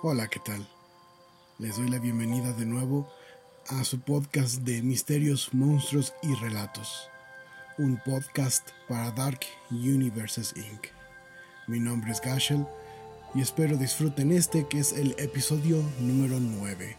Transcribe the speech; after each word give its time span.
Hola, 0.00 0.28
¿qué 0.28 0.38
tal? 0.38 0.64
Les 1.58 1.76
doy 1.76 1.88
la 1.88 1.98
bienvenida 1.98 2.52
de 2.52 2.64
nuevo 2.64 3.12
a 3.66 3.82
su 3.82 3.98
podcast 3.98 4.58
de 4.58 4.80
misterios, 4.80 5.52
monstruos 5.52 6.14
y 6.22 6.36
relatos. 6.36 7.10
Un 7.78 8.00
podcast 8.04 8.68
para 8.86 9.10
Dark 9.10 9.40
Universes 9.72 10.54
Inc. 10.56 10.86
Mi 11.66 11.80
nombre 11.80 12.12
es 12.12 12.20
Gashel 12.20 12.64
y 13.34 13.40
espero 13.40 13.76
disfruten 13.76 14.30
este 14.30 14.68
que 14.68 14.78
es 14.78 14.92
el 14.92 15.16
episodio 15.18 15.82
número 15.98 16.38
9. 16.38 16.96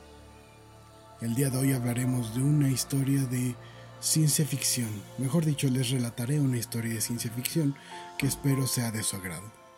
El 1.22 1.36
día 1.36 1.50
de 1.50 1.58
hoy 1.58 1.72
hablaremos 1.72 2.36
de 2.36 2.42
una 2.42 2.68
historia 2.68 3.22
de 3.28 3.56
ciencia 4.02 4.46
ficción. 4.46 4.90
Mejor 5.18 5.46
dicho, 5.46 5.70
les 5.70 5.90
relataré 5.90 6.42
una 6.42 6.58
historia 6.58 6.96
de 6.96 7.02
ciencia 7.02 7.32
ficción 7.32 7.78
que 8.18 8.28
espero 8.28 8.68
sea 8.68 8.92
de 8.92 9.04
su 9.04 9.16
agrado. 9.16 9.69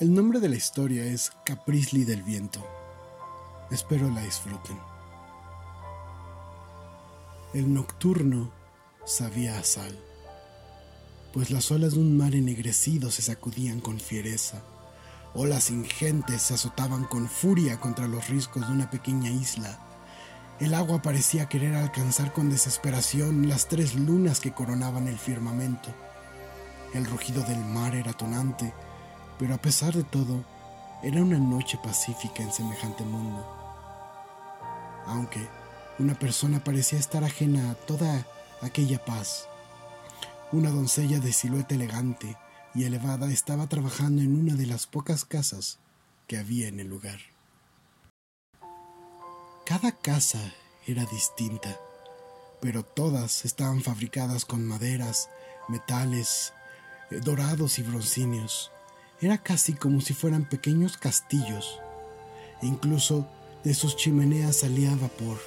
El 0.00 0.14
nombre 0.14 0.40
de 0.40 0.48
la 0.48 0.56
historia 0.56 1.04
es 1.04 1.30
Caprizli 1.44 2.04
del 2.04 2.22
Viento. 2.22 2.66
Espero 3.70 4.10
la 4.10 4.22
disfruten. 4.22 4.78
El 7.52 7.74
nocturno 7.74 8.50
sabía 9.04 9.58
a 9.58 9.62
sal, 9.62 9.94
pues 11.34 11.50
las 11.50 11.70
olas 11.70 11.92
de 11.92 11.98
un 11.98 12.16
mar 12.16 12.34
ennegrecido 12.34 13.10
se 13.10 13.20
sacudían 13.20 13.82
con 13.82 14.00
fiereza. 14.00 14.62
Olas 15.34 15.70
ingentes 15.70 16.40
se 16.40 16.54
azotaban 16.54 17.04
con 17.04 17.28
furia 17.28 17.78
contra 17.78 18.08
los 18.08 18.26
riscos 18.30 18.66
de 18.66 18.72
una 18.72 18.88
pequeña 18.88 19.28
isla. 19.28 19.78
El 20.60 20.72
agua 20.72 21.02
parecía 21.02 21.50
querer 21.50 21.74
alcanzar 21.74 22.32
con 22.32 22.48
desesperación 22.48 23.50
las 23.50 23.68
tres 23.68 23.94
lunas 23.96 24.40
que 24.40 24.52
coronaban 24.52 25.08
el 25.08 25.18
firmamento. 25.18 25.90
El 26.94 27.04
rugido 27.04 27.42
del 27.42 27.62
mar 27.66 27.94
era 27.94 28.14
tonante 28.14 28.72
pero 29.40 29.54
a 29.54 29.58
pesar 29.58 29.94
de 29.94 30.04
todo, 30.04 30.44
era 31.02 31.22
una 31.22 31.38
noche 31.38 31.78
pacífica 31.82 32.42
en 32.42 32.52
semejante 32.52 33.04
mundo. 33.04 33.42
Aunque 35.06 35.48
una 35.98 36.14
persona 36.14 36.62
parecía 36.62 36.98
estar 36.98 37.24
ajena 37.24 37.70
a 37.70 37.74
toda 37.74 38.26
aquella 38.60 39.02
paz. 39.02 39.48
Una 40.52 40.68
doncella 40.68 41.20
de 41.20 41.32
silueta 41.32 41.74
elegante 41.74 42.36
y 42.74 42.84
elevada 42.84 43.32
estaba 43.32 43.66
trabajando 43.66 44.20
en 44.20 44.38
una 44.38 44.56
de 44.56 44.66
las 44.66 44.86
pocas 44.86 45.24
casas 45.24 45.78
que 46.26 46.36
había 46.36 46.68
en 46.68 46.78
el 46.78 46.88
lugar. 46.88 47.20
Cada 49.64 49.92
casa 49.92 50.52
era 50.86 51.06
distinta, 51.06 51.80
pero 52.60 52.82
todas 52.82 53.46
estaban 53.46 53.80
fabricadas 53.80 54.44
con 54.44 54.66
maderas, 54.66 55.30
metales, 55.68 56.52
eh, 57.10 57.20
dorados 57.20 57.78
y 57.78 57.82
broncíneos. 57.82 58.70
Era 59.20 59.38
casi 59.38 59.74
como 59.74 60.00
si 60.00 60.14
fueran 60.14 60.48
pequeños 60.48 60.96
castillos. 60.96 61.78
Incluso 62.62 63.26
de 63.64 63.74
sus 63.74 63.96
chimeneas 63.96 64.56
salía 64.56 64.94
vapor. 64.96 65.38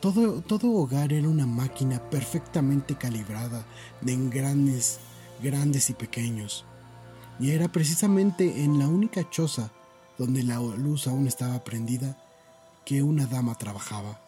Todo, 0.00 0.42
todo 0.42 0.72
hogar 0.72 1.12
era 1.12 1.28
una 1.28 1.46
máquina 1.46 2.00
perfectamente 2.10 2.96
calibrada 2.96 3.64
de 4.00 4.12
engranes 4.12 4.98
grandes 5.42 5.90
y 5.90 5.94
pequeños. 5.94 6.64
Y 7.38 7.50
era 7.52 7.68
precisamente 7.68 8.64
en 8.64 8.78
la 8.78 8.88
única 8.88 9.28
choza 9.30 9.70
donde 10.18 10.42
la 10.42 10.58
luz 10.58 11.06
aún 11.06 11.26
estaba 11.26 11.62
prendida 11.62 12.16
que 12.84 13.02
una 13.02 13.26
dama 13.26 13.54
trabajaba. 13.56 14.20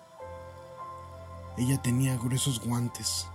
Ella 1.56 1.80
tenía 1.82 2.16
gruesos 2.16 2.60
guantes, 2.60 3.26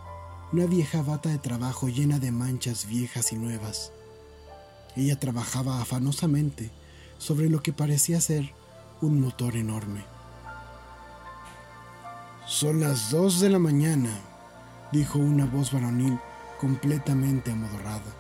una 0.52 0.66
vieja 0.66 1.02
bata 1.02 1.30
de 1.30 1.40
trabajo 1.40 1.90
llena 1.90 2.20
de 2.20 2.32
manchas 2.32 2.86
viejas 2.86 3.34
y 3.34 3.36
nuevas, 3.36 3.92
ella 4.96 5.20
trabajaba 5.20 5.82
afanosamente 5.82 6.72
sobre 7.18 7.50
lo 7.50 7.62
que 7.62 7.74
parecía 7.74 8.22
ser 8.22 8.54
un 9.02 9.20
motor 9.20 9.56
enorme. 9.56 10.04
Son 12.48 12.80
las 12.80 13.10
dos 13.10 13.40
de 13.40 13.50
la 13.50 13.60
mañana, 13.60 14.10
dijo 14.92 15.20
una 15.20 15.46
voz 15.46 15.72
varonil 15.72 16.20
completamente 16.60 17.52
amodorrada. 17.52 18.14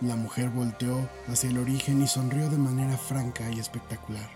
La 0.00 0.16
mujer 0.16 0.48
volteó 0.50 1.08
hacia 1.28 1.50
el 1.50 1.58
origen 1.58 2.02
y 2.02 2.06
sonrió 2.06 2.48
de 2.48 2.58
manera 2.58 2.96
franca 2.96 3.50
y 3.50 3.58
espectacular. 3.58 4.30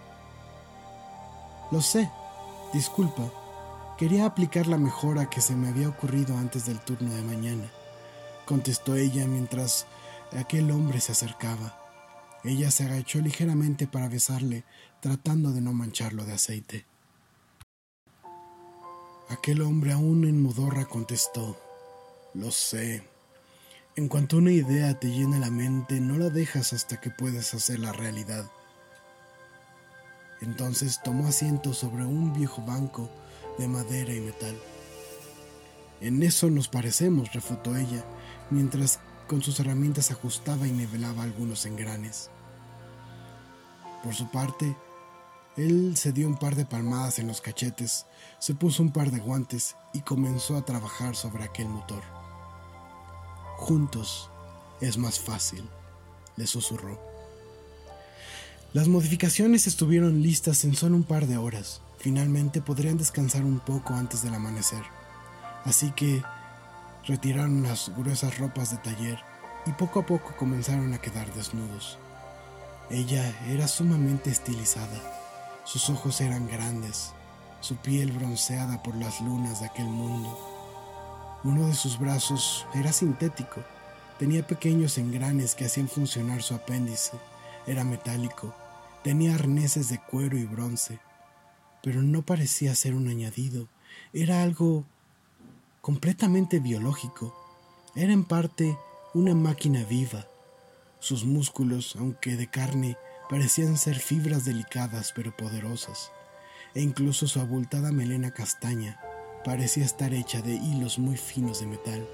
Lo 1.70 1.80
sé, 1.80 2.10
disculpa, 2.72 3.22
quería 3.96 4.26
aplicar 4.26 4.66
la 4.66 4.76
mejora 4.76 5.30
que 5.30 5.40
se 5.40 5.54
me 5.54 5.68
había 5.68 5.88
ocurrido 5.88 6.36
antes 6.36 6.66
del 6.66 6.80
turno 6.80 7.14
de 7.14 7.22
mañana, 7.22 7.70
contestó 8.44 8.96
ella 8.96 9.26
mientras 9.26 9.86
Aquel 10.36 10.70
hombre 10.70 11.00
se 11.00 11.12
acercaba. 11.12 11.78
Ella 12.42 12.70
se 12.70 12.84
agachó 12.84 13.20
ligeramente 13.20 13.86
para 13.86 14.08
besarle, 14.08 14.64
tratando 15.00 15.52
de 15.52 15.60
no 15.60 15.72
mancharlo 15.72 16.24
de 16.24 16.32
aceite. 16.32 16.86
Aquel 19.28 19.62
hombre 19.62 19.92
aún 19.92 20.24
en 20.24 20.42
modorra 20.42 20.86
contestó, 20.86 21.58
Lo 22.34 22.50
sé. 22.50 23.04
En 23.94 24.08
cuanto 24.08 24.38
una 24.38 24.52
idea 24.52 24.98
te 24.98 25.10
llena 25.10 25.38
la 25.38 25.50
mente, 25.50 26.00
no 26.00 26.16
la 26.16 26.30
dejas 26.30 26.72
hasta 26.72 26.98
que 26.98 27.10
puedas 27.10 27.52
hacerla 27.52 27.92
realidad. 27.92 28.50
Entonces 30.40 31.00
tomó 31.04 31.28
asiento 31.28 31.74
sobre 31.74 32.04
un 32.04 32.32
viejo 32.32 32.62
banco 32.62 33.10
de 33.58 33.68
madera 33.68 34.14
y 34.14 34.20
metal. 34.20 34.58
En 36.00 36.22
eso 36.22 36.50
nos 36.50 36.68
parecemos, 36.68 37.32
refutó 37.32 37.76
ella, 37.76 38.04
mientras 38.50 38.98
con 39.26 39.42
sus 39.42 39.58
herramientas 39.60 40.10
ajustaba 40.10 40.66
y 40.66 40.72
nivelaba 40.72 41.22
algunos 41.22 41.66
engranes. 41.66 42.30
Por 44.02 44.14
su 44.14 44.30
parte, 44.30 44.76
él 45.56 45.96
se 45.96 46.12
dio 46.12 46.26
un 46.26 46.36
par 46.36 46.56
de 46.56 46.64
palmadas 46.64 47.18
en 47.18 47.26
los 47.26 47.40
cachetes, 47.40 48.06
se 48.38 48.54
puso 48.54 48.82
un 48.82 48.92
par 48.92 49.10
de 49.10 49.20
guantes 49.20 49.76
y 49.92 50.00
comenzó 50.00 50.56
a 50.56 50.64
trabajar 50.64 51.14
sobre 51.14 51.44
aquel 51.44 51.68
motor. 51.68 52.02
Juntos 53.58 54.30
es 54.80 54.98
más 54.98 55.20
fácil, 55.20 55.68
le 56.36 56.46
susurró. 56.46 56.98
Las 58.72 58.88
modificaciones 58.88 59.66
estuvieron 59.66 60.22
listas 60.22 60.64
en 60.64 60.74
solo 60.74 60.96
un 60.96 61.04
par 61.04 61.26
de 61.26 61.36
horas. 61.36 61.82
Finalmente 61.98 62.62
podrían 62.62 62.96
descansar 62.96 63.44
un 63.44 63.60
poco 63.60 63.92
antes 63.92 64.22
del 64.22 64.34
amanecer. 64.34 64.82
Así 65.64 65.90
que 65.92 66.22
retiraron 67.06 67.62
las 67.62 67.90
gruesas 67.96 68.38
ropas 68.38 68.70
de 68.70 68.76
taller 68.78 69.18
y 69.66 69.72
poco 69.72 70.00
a 70.00 70.06
poco 70.06 70.34
comenzaron 70.36 70.92
a 70.92 70.98
quedar 70.98 71.32
desnudos. 71.34 71.98
Ella 72.90 73.34
era 73.48 73.68
sumamente 73.68 74.30
estilizada, 74.30 75.00
sus 75.64 75.88
ojos 75.88 76.20
eran 76.20 76.48
grandes, 76.48 77.12
su 77.60 77.76
piel 77.76 78.12
bronceada 78.12 78.82
por 78.82 78.94
las 78.96 79.20
lunas 79.20 79.60
de 79.60 79.66
aquel 79.66 79.86
mundo. 79.86 80.36
Uno 81.44 81.66
de 81.66 81.74
sus 81.74 81.98
brazos 81.98 82.66
era 82.74 82.92
sintético, 82.92 83.62
tenía 84.18 84.46
pequeños 84.46 84.98
engranes 84.98 85.54
que 85.54 85.64
hacían 85.64 85.88
funcionar 85.88 86.42
su 86.42 86.54
apéndice, 86.54 87.16
era 87.66 87.84
metálico, 87.84 88.54
tenía 89.02 89.34
arneses 89.34 89.88
de 89.88 89.98
cuero 89.98 90.36
y 90.36 90.44
bronce, 90.44 90.98
pero 91.82 92.02
no 92.02 92.22
parecía 92.22 92.74
ser 92.74 92.94
un 92.94 93.08
añadido, 93.08 93.68
era 94.12 94.42
algo 94.42 94.84
completamente 95.82 96.60
biológico. 96.60 97.34
Era 97.96 98.12
en 98.12 98.22
parte 98.22 98.78
una 99.14 99.34
máquina 99.34 99.82
viva. 99.84 100.28
Sus 101.00 101.24
músculos, 101.24 101.96
aunque 101.98 102.36
de 102.36 102.46
carne, 102.46 102.96
parecían 103.28 103.76
ser 103.76 103.98
fibras 103.98 104.44
delicadas 104.44 105.12
pero 105.14 105.36
poderosas, 105.36 106.12
e 106.74 106.82
incluso 106.82 107.26
su 107.26 107.40
abultada 107.40 107.90
melena 107.90 108.30
castaña 108.30 109.00
parecía 109.44 109.84
estar 109.84 110.14
hecha 110.14 110.40
de 110.40 110.54
hilos 110.54 111.00
muy 111.00 111.16
finos 111.16 111.58
de 111.58 111.66
metal. 111.66 112.08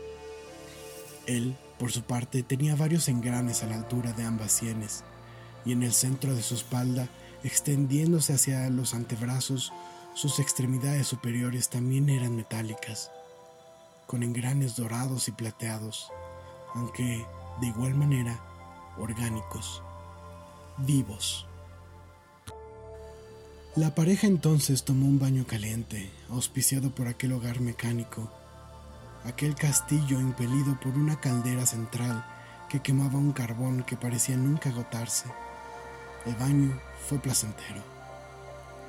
Él, 1.26 1.54
por 1.78 1.92
su 1.92 2.02
parte, 2.04 2.42
tenía 2.42 2.74
varios 2.74 3.06
engranes 3.08 3.62
a 3.62 3.66
la 3.66 3.74
altura 3.74 4.14
de 4.14 4.24
ambas 4.24 4.50
sienes, 4.50 5.04
y 5.66 5.72
en 5.72 5.82
el 5.82 5.92
centro 5.92 6.34
de 6.34 6.42
su 6.42 6.54
espalda, 6.54 7.10
extendiéndose 7.44 8.32
hacia 8.32 8.70
los 8.70 8.94
antebrazos, 8.94 9.75
sus 10.14 10.38
extremidades 10.38 11.06
superiores 11.06 11.69
también 11.69 12.08
eran 12.08 12.34
metálicas 12.34 13.10
con 14.08 14.22
engranes 14.22 14.75
dorados 14.75 15.28
y 15.28 15.32
plateados, 15.32 16.10
aunque 16.75 17.26
de 17.60 17.66
igual 17.66 17.94
manera 17.94 18.40
orgánicos, 18.96 19.82
vivos. 20.78 21.46
La 23.76 23.94
pareja 23.94 24.26
entonces 24.26 24.84
tomó 24.84 25.06
un 25.06 25.19
baño 25.19 25.44
caliente, 25.46 26.10
auspiciado 26.31 26.90
por 26.90 27.06
aquel 27.06 27.34
hogar 27.34 27.60
mecánico, 27.60 28.32
aquel 29.25 29.55
castillo 29.55 30.19
impelido 30.19 30.81
por 30.81 30.94
una 30.94 31.20
caldera 31.20 31.66
central 31.66 32.25
que 32.70 32.81
quemaba 32.81 33.19
un 33.19 33.32
carbón 33.32 33.82
que 33.82 33.99
parecía 33.99 34.38
nunca 34.38 34.70
agotarse. 34.70 35.26
El 36.25 36.34
baño 36.37 36.81
fue 37.06 37.19
placentero, 37.19 37.82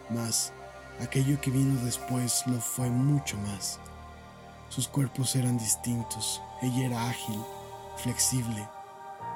mas 0.09 0.53
aquello 1.01 1.41
que 1.41 1.51
vino 1.51 1.77
después 1.83 2.43
lo 2.47 2.61
fue 2.61 2.89
mucho 2.89 3.37
más. 3.39 3.79
Sus 4.69 4.87
cuerpos 4.87 5.35
eran 5.35 5.57
distintos. 5.57 6.41
Ella 6.61 6.85
era 6.85 7.09
ágil, 7.09 7.39
flexible. 7.97 8.67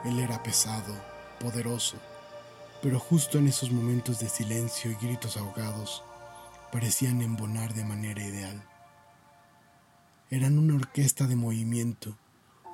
Él 0.05 0.19
era 0.19 0.41
pesado, 0.43 0.95
poderoso. 1.39 1.97
pero 2.81 2.99
justo 2.99 3.37
en 3.37 3.47
esos 3.47 3.71
momentos 3.71 4.19
de 4.19 4.27
silencio 4.27 4.91
y 4.91 4.95
gritos 4.95 5.37
ahogados, 5.37 6.03
parecían 6.69 7.21
embonar 7.21 7.73
de 7.73 7.85
manera 7.85 8.21
ideal. 8.21 8.61
Eran 10.29 10.57
una 10.59 10.75
orquesta 10.75 11.25
de 11.25 11.37
movimiento, 11.37 12.17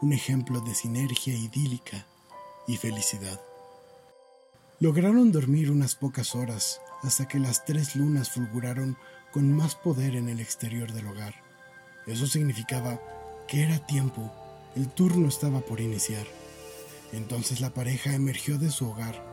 un 0.01 0.11
ejemplo 0.13 0.61
de 0.61 0.73
sinergia 0.73 1.35
idílica 1.35 2.07
y 2.67 2.77
felicidad. 2.77 3.39
Lograron 4.79 5.31
dormir 5.31 5.69
unas 5.69 5.93
pocas 5.93 6.33
horas 6.33 6.81
hasta 7.03 7.27
que 7.27 7.37
las 7.37 7.65
tres 7.65 7.95
lunas 7.95 8.31
fulguraron 8.31 8.97
con 9.31 9.53
más 9.53 9.75
poder 9.75 10.15
en 10.15 10.27
el 10.27 10.39
exterior 10.39 10.91
del 10.91 11.05
hogar. 11.05 11.48
Eso 12.09 12.25
significaba 12.25 12.99
que 13.47 13.63
era 13.63 13.77
tiempo, 13.85 14.31
el 14.75 14.87
turno 14.89 15.27
estaba 15.27 15.61
por 15.61 15.79
iniciar. 15.79 16.25
Entonces 17.13 17.61
la 17.61 17.69
pareja 17.69 18.13
emergió 18.13 18.57
de 18.57 18.71
su 18.71 18.89
hogar, 18.89 19.23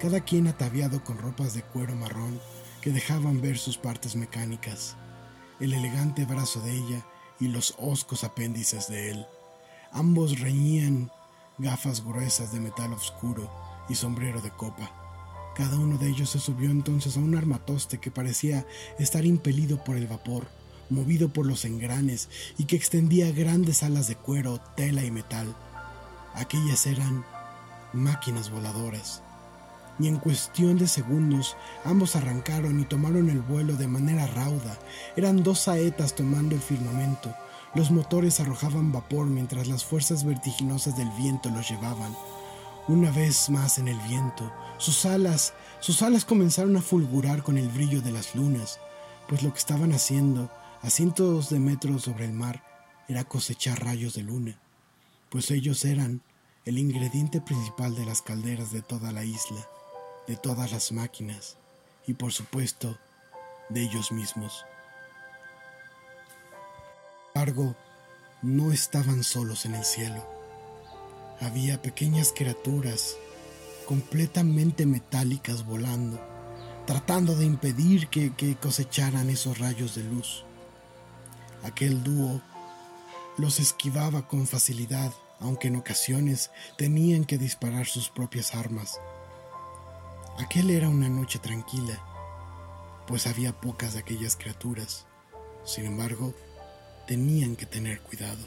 cada 0.00 0.20
quien 0.20 0.46
ataviado 0.46 1.04
con 1.04 1.18
ropas 1.18 1.52
de 1.54 1.62
cuero 1.62 1.94
marrón 1.94 2.40
que 2.80 2.90
dejaban 2.90 3.42
ver 3.42 3.58
sus 3.58 3.76
partes 3.76 4.16
mecánicas, 4.16 4.96
el 5.60 5.74
elegante 5.74 6.24
brazo 6.24 6.60
de 6.60 6.72
ella 6.72 7.06
y 7.38 7.48
los 7.48 7.74
hoscos 7.78 8.24
apéndices 8.24 8.88
de 8.88 9.10
él. 9.10 9.26
Ambos 9.92 10.40
reñían 10.40 11.10
gafas 11.58 12.02
gruesas 12.02 12.50
de 12.52 12.60
metal 12.60 12.94
oscuro 12.94 13.50
y 13.90 13.94
sombrero 13.94 14.40
de 14.40 14.50
copa. 14.50 14.90
Cada 15.54 15.76
uno 15.76 15.98
de 15.98 16.08
ellos 16.08 16.30
se 16.30 16.38
subió 16.38 16.70
entonces 16.70 17.16
a 17.18 17.20
un 17.20 17.36
armatoste 17.36 17.98
que 17.98 18.10
parecía 18.10 18.66
estar 18.98 19.26
impelido 19.26 19.84
por 19.84 19.96
el 19.96 20.06
vapor, 20.06 20.48
movido 20.90 21.28
por 21.28 21.46
los 21.46 21.64
engranes 21.64 22.28
y 22.58 22.64
que 22.64 22.76
extendía 22.76 23.30
grandes 23.32 23.82
alas 23.82 24.08
de 24.08 24.16
cuero, 24.16 24.60
tela 24.76 25.04
y 25.04 25.10
metal. 25.10 25.54
Aquellas 26.34 26.86
eran 26.86 27.24
máquinas 27.92 28.50
voladoras. 28.50 29.22
Y 29.98 30.08
en 30.08 30.18
cuestión 30.18 30.78
de 30.78 30.88
segundos 30.88 31.56
ambos 31.84 32.16
arrancaron 32.16 32.80
y 32.80 32.84
tomaron 32.84 33.28
el 33.28 33.40
vuelo 33.40 33.76
de 33.76 33.86
manera 33.86 34.26
rauda. 34.26 34.78
Eran 35.16 35.42
dos 35.42 35.60
saetas 35.60 36.14
tomando 36.14 36.54
el 36.54 36.60
firmamento. 36.60 37.34
Los 37.74 37.90
motores 37.90 38.40
arrojaban 38.40 38.92
vapor 38.92 39.26
mientras 39.26 39.66
las 39.66 39.84
fuerzas 39.84 40.24
vertiginosas 40.24 40.96
del 40.96 41.10
viento 41.10 41.50
los 41.50 41.68
llevaban. 41.68 42.14
Una 42.88 43.10
vez 43.10 43.48
más 43.48 43.78
en 43.78 43.88
el 43.88 43.98
viento, 44.00 44.50
sus 44.78 45.06
alas, 45.06 45.54
sus 45.80 46.02
alas 46.02 46.24
comenzaron 46.24 46.76
a 46.76 46.82
fulgurar 46.82 47.42
con 47.42 47.56
el 47.56 47.68
brillo 47.68 48.02
de 48.02 48.10
las 48.10 48.34
lunas, 48.34 48.80
pues 49.28 49.42
lo 49.42 49.52
que 49.52 49.58
estaban 49.58 49.92
haciendo, 49.92 50.50
a 50.82 50.90
cientos 50.90 51.50
de 51.50 51.58
metros 51.58 52.02
sobre 52.02 52.24
el 52.24 52.32
mar, 52.32 52.62
era 53.08 53.24
cosechar 53.24 53.82
rayos 53.84 54.14
de 54.14 54.22
luna, 54.22 54.58
pues 55.30 55.50
ellos 55.50 55.84
eran 55.84 56.22
el 56.64 56.78
ingrediente 56.78 57.40
principal 57.40 57.94
de 57.94 58.04
las 58.04 58.22
calderas 58.22 58.72
de 58.72 58.82
toda 58.82 59.12
la 59.12 59.24
isla, 59.24 59.66
de 60.26 60.36
todas 60.36 60.70
las 60.72 60.92
máquinas 60.92 61.56
y 62.06 62.14
por 62.14 62.32
supuesto 62.32 62.98
de 63.68 63.82
ellos 63.82 64.12
mismos. 64.12 64.64
Sin 67.32 67.42
embargo, 67.42 67.74
no 68.42 68.72
estaban 68.72 69.24
solos 69.24 69.64
en 69.64 69.74
el 69.74 69.84
cielo 69.84 70.32
había 71.42 71.82
pequeñas 71.82 72.32
criaturas 72.34 73.16
completamente 73.86 74.86
metálicas 74.86 75.66
volando, 75.66 76.20
tratando 76.86 77.34
de 77.34 77.44
impedir 77.44 78.08
que, 78.08 78.56
cosecharan 78.60 79.28
esos 79.28 79.58
rayos 79.58 79.96
de 79.96 80.04
luz. 80.04 80.44
Aquel 81.62 82.02
dúo 82.02 82.40
los 83.38 83.60
esquivaba 83.60 84.26
con 84.26 84.46
facilidad, 84.46 85.12
aunque 85.40 85.68
en 85.68 85.76
ocasiones 85.76 86.50
tenían 86.76 87.24
que 87.24 87.38
disparar 87.38 87.86
sus 87.86 88.08
propias 88.08 88.54
armas. 88.54 89.00
Aquel 90.38 90.70
era 90.70 90.88
una 90.88 91.08
noche 91.08 91.38
tranquila, 91.38 91.98
pues 93.06 93.26
había 93.26 93.52
pocas 93.60 93.94
de 93.94 94.00
aquellas 94.00 94.36
criaturas. 94.36 95.06
Sin 95.64 95.84
embargo, 95.84 96.34
tenían 97.06 97.56
que 97.56 97.66
tener 97.66 98.00
cuidado. 98.00 98.44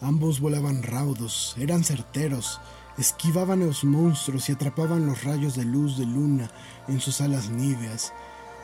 Ambos 0.00 0.40
volaban 0.40 0.82
raudos, 0.82 1.54
eran 1.58 1.84
certeros, 1.84 2.60
esquivaban 2.98 3.62
a 3.62 3.66
los 3.66 3.84
monstruos 3.84 4.48
y 4.48 4.52
atrapaban 4.52 5.06
los 5.06 5.24
rayos 5.24 5.54
de 5.54 5.64
luz 5.64 5.96
de 5.96 6.06
luna 6.06 6.50
en 6.88 7.00
sus 7.00 7.20
alas 7.20 7.50
níveas, 7.50 8.12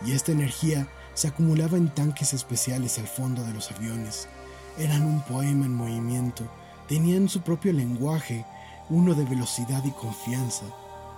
y 0.04 0.12
esta 0.12 0.32
energía 0.32 0.88
se 1.18 1.26
acumulaba 1.26 1.76
en 1.76 1.92
tanques 1.92 2.32
especiales 2.32 2.96
al 3.00 3.08
fondo 3.08 3.42
de 3.42 3.52
los 3.52 3.72
aviones. 3.72 4.28
Eran 4.78 5.02
un 5.02 5.20
poema 5.22 5.66
en 5.66 5.74
movimiento, 5.74 6.44
tenían 6.86 7.28
su 7.28 7.40
propio 7.40 7.72
lenguaje, 7.72 8.46
uno 8.88 9.14
de 9.14 9.24
velocidad 9.24 9.84
y 9.84 9.90
confianza. 9.90 10.64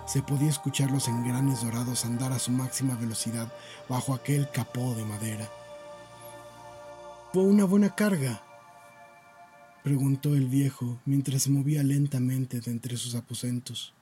Se 0.07 0.23
podía 0.23 0.49
escuchar 0.49 0.89
los 0.89 1.07
engranes 1.07 1.61
dorados 1.61 2.03
andar 2.03 2.31
a 2.31 2.39
su 2.39 2.49
máxima 2.49 2.95
velocidad 2.95 3.53
bajo 3.87 4.15
aquel 4.15 4.49
capó 4.49 4.95
de 4.95 5.05
madera. 5.05 5.47
Fue 7.31 7.43
una 7.43 7.65
buena 7.65 7.93
carga, 7.93 8.41
preguntó 9.83 10.33
el 10.33 10.47
viejo 10.47 10.97
mientras 11.05 11.43
se 11.43 11.51
movía 11.51 11.83
lentamente 11.83 12.59
de 12.59 12.71
entre 12.71 12.97
sus 12.97 13.13
aposentos. 13.13 13.93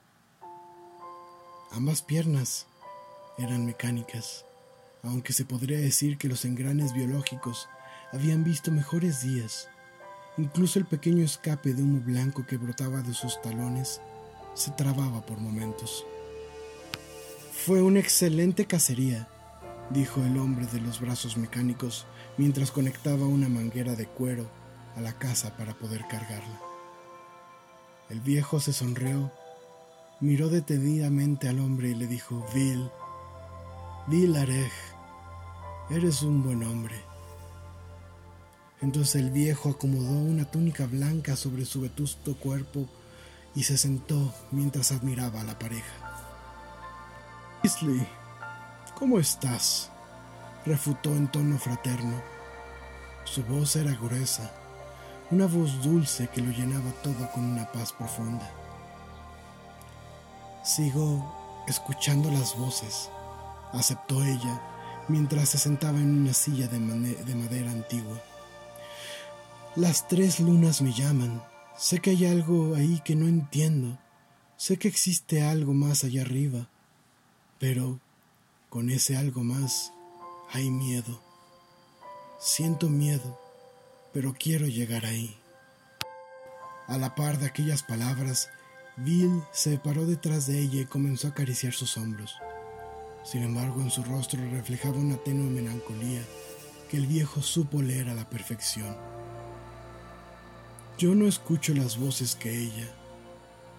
Ambas 1.72 2.00
piernas 2.00 2.64
eran 3.36 3.66
mecánicas, 3.66 4.46
aunque 5.02 5.32
se 5.32 5.44
podría 5.44 5.78
decir 5.78 6.18
que 6.18 6.28
los 6.28 6.44
engranes 6.44 6.92
biológicos 6.92 7.68
habían 8.12 8.44
visto 8.44 8.70
mejores 8.70 9.22
días. 9.22 9.68
Incluso 10.36 10.78
el 10.78 10.86
pequeño 10.86 11.24
escape 11.24 11.74
de 11.74 11.82
humo 11.82 12.00
blanco 12.00 12.46
que 12.46 12.56
brotaba 12.56 13.02
de 13.02 13.14
sus 13.14 13.40
talones 13.42 14.00
se 14.54 14.70
trababa 14.72 15.20
por 15.22 15.38
momentos. 15.38 16.04
Fue 17.52 17.82
una 17.82 18.00
excelente 18.00 18.66
cacería, 18.66 19.28
dijo 19.90 20.22
el 20.24 20.38
hombre 20.38 20.66
de 20.66 20.80
los 20.80 21.00
brazos 21.00 21.36
mecánicos 21.36 22.06
mientras 22.36 22.70
conectaba 22.70 23.26
una 23.26 23.48
manguera 23.48 23.94
de 23.94 24.06
cuero 24.06 24.50
a 24.96 25.00
la 25.00 25.12
casa 25.12 25.56
para 25.56 25.74
poder 25.74 26.06
cargarla. 26.08 26.60
El 28.08 28.20
viejo 28.20 28.60
se 28.60 28.72
sonrió, 28.72 29.30
miró 30.20 30.48
detenidamente 30.48 31.48
al 31.48 31.60
hombre 31.60 31.90
y 31.90 31.94
le 31.94 32.06
dijo, 32.06 32.44
Vil, 32.54 32.90
Vil 34.08 34.34
Arej, 34.36 34.72
eres 35.90 36.22
un 36.22 36.42
buen 36.42 36.62
hombre. 36.62 36.94
Entonces 38.80 39.16
el 39.16 39.30
viejo 39.30 39.70
acomodó 39.70 40.12
una 40.12 40.44
túnica 40.44 40.86
blanca 40.86 41.36
sobre 41.36 41.64
su 41.64 41.80
vetusto 41.80 42.36
cuerpo 42.36 42.86
y 43.54 43.64
se 43.64 43.76
sentó 43.76 44.32
mientras 44.52 44.92
admiraba 44.92 45.40
a 45.40 45.44
la 45.44 45.58
pareja. 45.58 45.92
Isley, 47.62 48.06
¿cómo 48.98 49.18
estás? 49.18 49.90
refutó 50.64 51.10
en 51.10 51.26
tono 51.28 51.58
fraterno. 51.58 52.20
Su 53.24 53.42
voz 53.44 53.74
era 53.76 53.92
gruesa, 53.92 54.52
una 55.30 55.46
voz 55.46 55.82
dulce 55.82 56.28
que 56.28 56.40
lo 56.40 56.50
llenaba 56.50 56.90
todo 57.02 57.30
con 57.32 57.44
una 57.44 57.70
paz 57.72 57.92
profunda. 57.92 58.48
Sigo 60.62 61.64
escuchando 61.66 62.30
las 62.30 62.56
voces, 62.56 63.10
aceptó 63.72 64.22
ella 64.22 64.60
mientras 65.10 65.50
se 65.50 65.58
sentaba 65.58 65.98
en 65.98 66.22
una 66.22 66.32
silla 66.32 66.68
de, 66.68 66.78
de 66.78 67.34
madera 67.34 67.70
antigua. 67.70 68.22
Las 69.76 70.08
tres 70.08 70.40
lunas 70.40 70.80
me 70.80 70.92
llaman. 70.92 71.42
Sé 71.76 72.00
que 72.00 72.10
hay 72.10 72.26
algo 72.26 72.74
ahí 72.74 73.00
que 73.04 73.14
no 73.14 73.28
entiendo. 73.28 73.98
Sé 74.56 74.78
que 74.78 74.88
existe 74.88 75.42
algo 75.42 75.74
más 75.74 76.04
allá 76.04 76.22
arriba. 76.22 76.68
Pero 77.58 78.00
con 78.68 78.90
ese 78.90 79.16
algo 79.16 79.44
más 79.44 79.92
hay 80.52 80.70
miedo. 80.70 81.20
Siento 82.38 82.88
miedo 82.88 83.38
pero 84.12 84.34
quiero 84.38 84.66
llegar 84.66 85.06
ahí. 85.06 85.36
A 86.86 86.98
la 86.98 87.14
par 87.14 87.38
de 87.38 87.46
aquellas 87.46 87.82
palabras, 87.82 88.50
Bill 88.96 89.42
se 89.52 89.78
paró 89.78 90.06
detrás 90.06 90.46
de 90.46 90.58
ella 90.58 90.82
y 90.82 90.86
comenzó 90.86 91.28
a 91.28 91.30
acariciar 91.30 91.72
sus 91.72 91.96
hombros. 91.96 92.36
Sin 93.24 93.42
embargo, 93.42 93.80
en 93.80 93.90
su 93.90 94.02
rostro 94.02 94.40
reflejaba 94.50 94.96
una 94.96 95.16
tenue 95.16 95.50
melancolía 95.50 96.22
que 96.88 96.96
el 96.96 97.06
viejo 97.06 97.42
supo 97.42 97.82
leer 97.82 98.08
a 98.08 98.14
la 98.14 98.28
perfección. 98.28 98.96
Yo 100.98 101.14
no 101.14 101.26
escucho 101.26 101.74
las 101.74 101.98
voces 101.98 102.34
que 102.34 102.50
ella. 102.50 102.88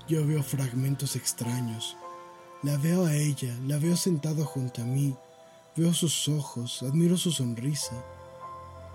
Yo 0.08 0.26
veo 0.26 0.44
fragmentos 0.44 1.16
extraños. 1.16 1.98
La 2.64 2.78
veo 2.78 3.06
a 3.06 3.16
ella, 3.16 3.56
la 3.68 3.78
veo 3.78 3.96
sentada 3.96 4.46
junto 4.46 4.82
a 4.82 4.86
mí, 4.86 5.16
veo 5.76 5.94
sus 5.94 6.28
ojos, 6.28 6.84
admiro 6.84 7.18
su 7.18 7.32
sonrisa 7.32 7.96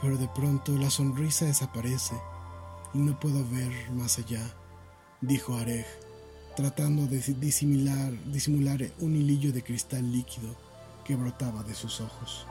pero 0.01 0.17
de 0.17 0.29
pronto 0.29 0.73
la 0.77 0.91
sonrisa 0.91 1.47
desaparece 1.47 2.15
y 2.95 2.99
no 2.99 3.19
puedo 3.19 3.45
ver 3.49 3.91
más 3.93 4.19
allá, 4.19 4.43
dijo 5.21 5.57
Arej, 5.57 5.87
tratando 6.57 7.07
de 7.07 7.19
disimular, 7.19 8.13
disimular 8.33 8.81
un 9.01 9.15
hilillo 9.15 9.53
de 9.53 9.63
cristal 9.63 10.11
líquido 10.11 10.57
que 11.05 11.15
brotaba 11.15 11.63
de 11.63 11.75
sus 11.75 12.01
ojos. 12.01 12.47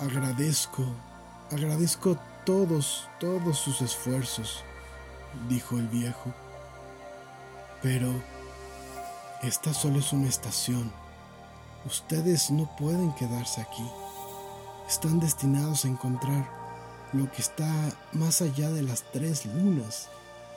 Agradezco, 0.00 0.84
agradezco 1.52 2.18
todos, 2.44 3.08
todos 3.20 3.58
sus 3.58 3.82
esfuerzos, 3.82 4.64
dijo 5.48 5.78
el 5.78 5.88
viejo, 5.88 6.32
pero 7.82 8.10
Esta 9.42 9.74
solo 9.74 9.98
es 9.98 10.10
una 10.14 10.28
estación. 10.28 10.90
Ustedes 11.84 12.50
no 12.50 12.74
pueden 12.78 13.14
quedarse 13.14 13.60
aquí. 13.60 13.84
Están 14.88 15.20
destinados 15.20 15.84
a 15.84 15.88
encontrar 15.88 16.48
lo 17.12 17.30
que 17.30 17.42
está 17.42 17.70
más 18.12 18.40
allá 18.40 18.70
de 18.70 18.82
las 18.82 19.02
tres 19.12 19.44
lunas, 19.44 20.08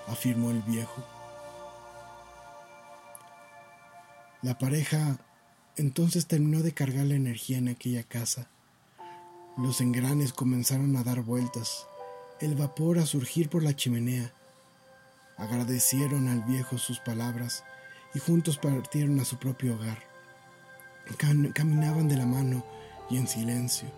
afirmó 0.08 0.52
el 0.52 0.62
viejo. 0.62 1.04
La 4.44 4.60
pareja 4.60 5.18
entonces 5.78 6.28
terminó 6.28 6.62
de 6.62 6.72
cargar 6.72 7.08
la 7.08 7.16
energía 7.16 7.58
en 7.58 7.70
aquella 7.70 8.04
casa. 8.04 8.48
Los 9.58 9.82
engranes 9.82 10.32
comenzaron 10.32 10.96
a 10.96 11.04
dar 11.04 11.24
vueltas, 11.24 11.88
el 12.40 12.54
vapor 12.54 13.00
a 13.00 13.08
surgir 13.08 13.50
por 13.50 13.64
la 13.64 13.76
chimenea. 13.76 14.32
Agradecieron 15.38 16.28
al 16.28 16.44
viejo 16.44 16.78
sus 16.78 17.00
palabras 17.00 17.64
y 18.14 18.20
juntos 18.20 18.60
partieron 18.60 19.20
a 19.20 19.26
su 19.26 19.38
propio 19.38 19.74
hogar. 19.74 20.04
caminaban 21.56 22.08
de 22.08 22.18
la 22.18 22.28
mano 22.28 22.64
y 23.10 23.18
en 23.18 23.28
silencio. 23.28 23.90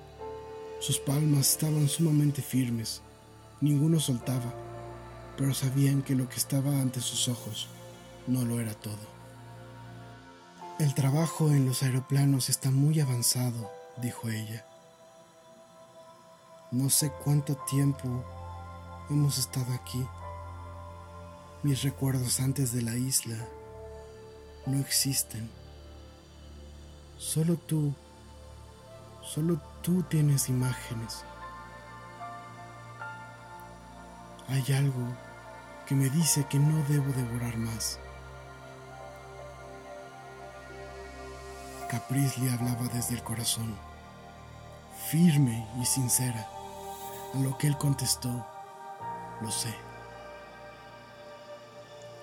Sus 0.79 0.99
palmas 0.99 1.51
estaban 1.51 1.89
sumamente 1.89 2.41
firmes, 2.41 3.01
ninguno 3.59 3.99
soltaba, 3.99 4.53
pero 5.35 5.53
sabían 5.53 6.01
que 6.01 6.15
lo 6.15 6.29
que 6.29 6.37
estaba 6.37 6.79
ante 6.79 7.01
sus 7.01 7.27
ojos 7.27 7.67
no 8.25 8.45
lo 8.45 8.61
era 8.61 8.73
todo. 8.73 9.18
El 10.79 10.95
trabajo 10.95 11.49
en 11.49 11.65
los 11.65 11.83
aeroplanos 11.83 12.47
está 12.47 12.71
muy 12.71 13.01
avanzado, 13.01 13.69
dijo 13.97 14.29
ella. 14.29 14.65
No 16.71 16.89
sé 16.89 17.11
cuánto 17.21 17.57
tiempo 17.69 18.23
hemos 19.09 19.37
estado 19.37 19.73
aquí. 19.73 20.01
Mis 21.63 21.83
recuerdos 21.83 22.39
antes 22.39 22.71
de 22.71 22.81
la 22.81 22.95
isla 22.95 23.35
no 24.67 24.79
existen. 24.79 25.51
Solo 27.17 27.57
tú, 27.57 27.93
solo 29.21 29.59
tú 29.81 30.03
tienes 30.03 30.47
imágenes. 30.47 31.25
Hay 34.47 34.63
algo 34.73 35.13
que 35.85 35.93
me 35.93 36.09
dice 36.09 36.45
que 36.49 36.57
no 36.57 36.81
debo 36.87 37.11
devorar 37.11 37.57
más. 37.57 37.99
Capriz 41.89 42.37
le 42.37 42.51
hablaba 42.51 42.87
desde 42.93 43.15
el 43.15 43.23
corazón, 43.23 43.75
firme 45.09 45.67
y 45.81 45.85
sincera, 45.85 46.47
a 47.33 47.39
lo 47.39 47.57
que 47.57 47.67
él 47.67 47.77
contestó, 47.77 48.45
lo 49.41 49.51
sé. 49.51 49.73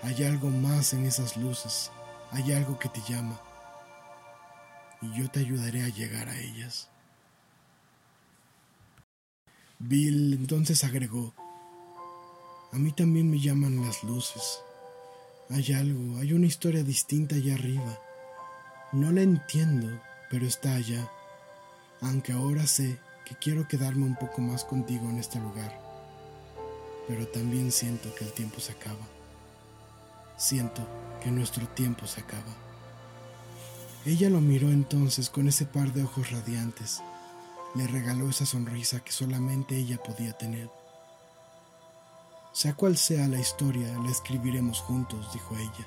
Hay 0.03 0.25
algo 0.25 0.49
más 0.51 0.93
en 0.93 1.05
esas 1.05 1.37
luces 1.37 1.91
hay 2.33 2.53
algo 2.53 2.79
que 2.79 2.89
te 2.89 3.01
llama 3.09 3.41
y 5.01 5.13
yo 5.19 5.31
te 5.31 5.41
ayudaré 5.41 5.83
a 5.85 5.89
llegar 5.89 6.29
a 6.29 6.39
ellas. 6.39 6.89
Bill 9.79 10.33
entonces 10.35 10.85
agregó, 10.85 11.35
a 12.73 12.77
mí 12.79 12.93
también 12.93 13.31
me 13.31 13.39
llaman 13.39 13.85
las 13.85 14.03
luces. 14.05 14.61
Hay 15.51 15.73
algo, 15.73 16.19
hay 16.19 16.33
una 16.33 16.47
historia 16.47 16.83
distinta 16.83 17.37
allá 17.37 17.55
arriba. 17.55 17.99
No 18.93 19.11
la 19.11 19.23
entiendo, 19.23 19.89
pero 20.31 20.47
está 20.47 20.75
allá. 20.75 21.11
Aunque 22.01 22.33
ahora 22.33 22.67
sé 22.67 22.99
que 23.25 23.35
quiero 23.35 23.67
quedarme 23.67 24.05
un 24.05 24.15
poco 24.15 24.41
más 24.41 24.65
contigo 24.65 25.09
en 25.11 25.19
este 25.19 25.41
lugar. 25.41 25.81
Pero 27.09 27.27
también 27.29 27.73
siento 27.73 28.15
que 28.15 28.25
el 28.25 28.33
tiempo 28.33 28.61
se 28.61 28.73
acaba. 28.73 29.07
Siento 30.37 30.87
que 31.21 31.31
nuestro 31.31 31.67
tiempo 31.69 32.07
se 32.07 32.21
acaba. 32.21 32.55
Ella 34.05 34.31
lo 34.31 34.41
miró 34.41 34.69
entonces 34.69 35.31
con 35.31 35.49
ese 35.49 35.67
par 35.67 35.93
de 35.93 36.05
ojos 36.05 36.31
radiantes. 36.31 37.03
Le 37.75 37.89
regaló 37.89 38.29
esa 38.29 38.47
sonrisa 38.47 39.01
que 39.01 39.11
solamente 39.11 39.77
ella 39.77 40.01
podía 40.01 40.33
tener. 40.39 40.71
Sea 42.53 42.75
cual 42.75 42.97
sea 42.97 43.27
la 43.27 43.41
historia, 43.41 43.99
la 43.99 44.11
escribiremos 44.11 44.81
juntos, 44.81 45.33
dijo 45.33 45.57
ella. 45.57 45.87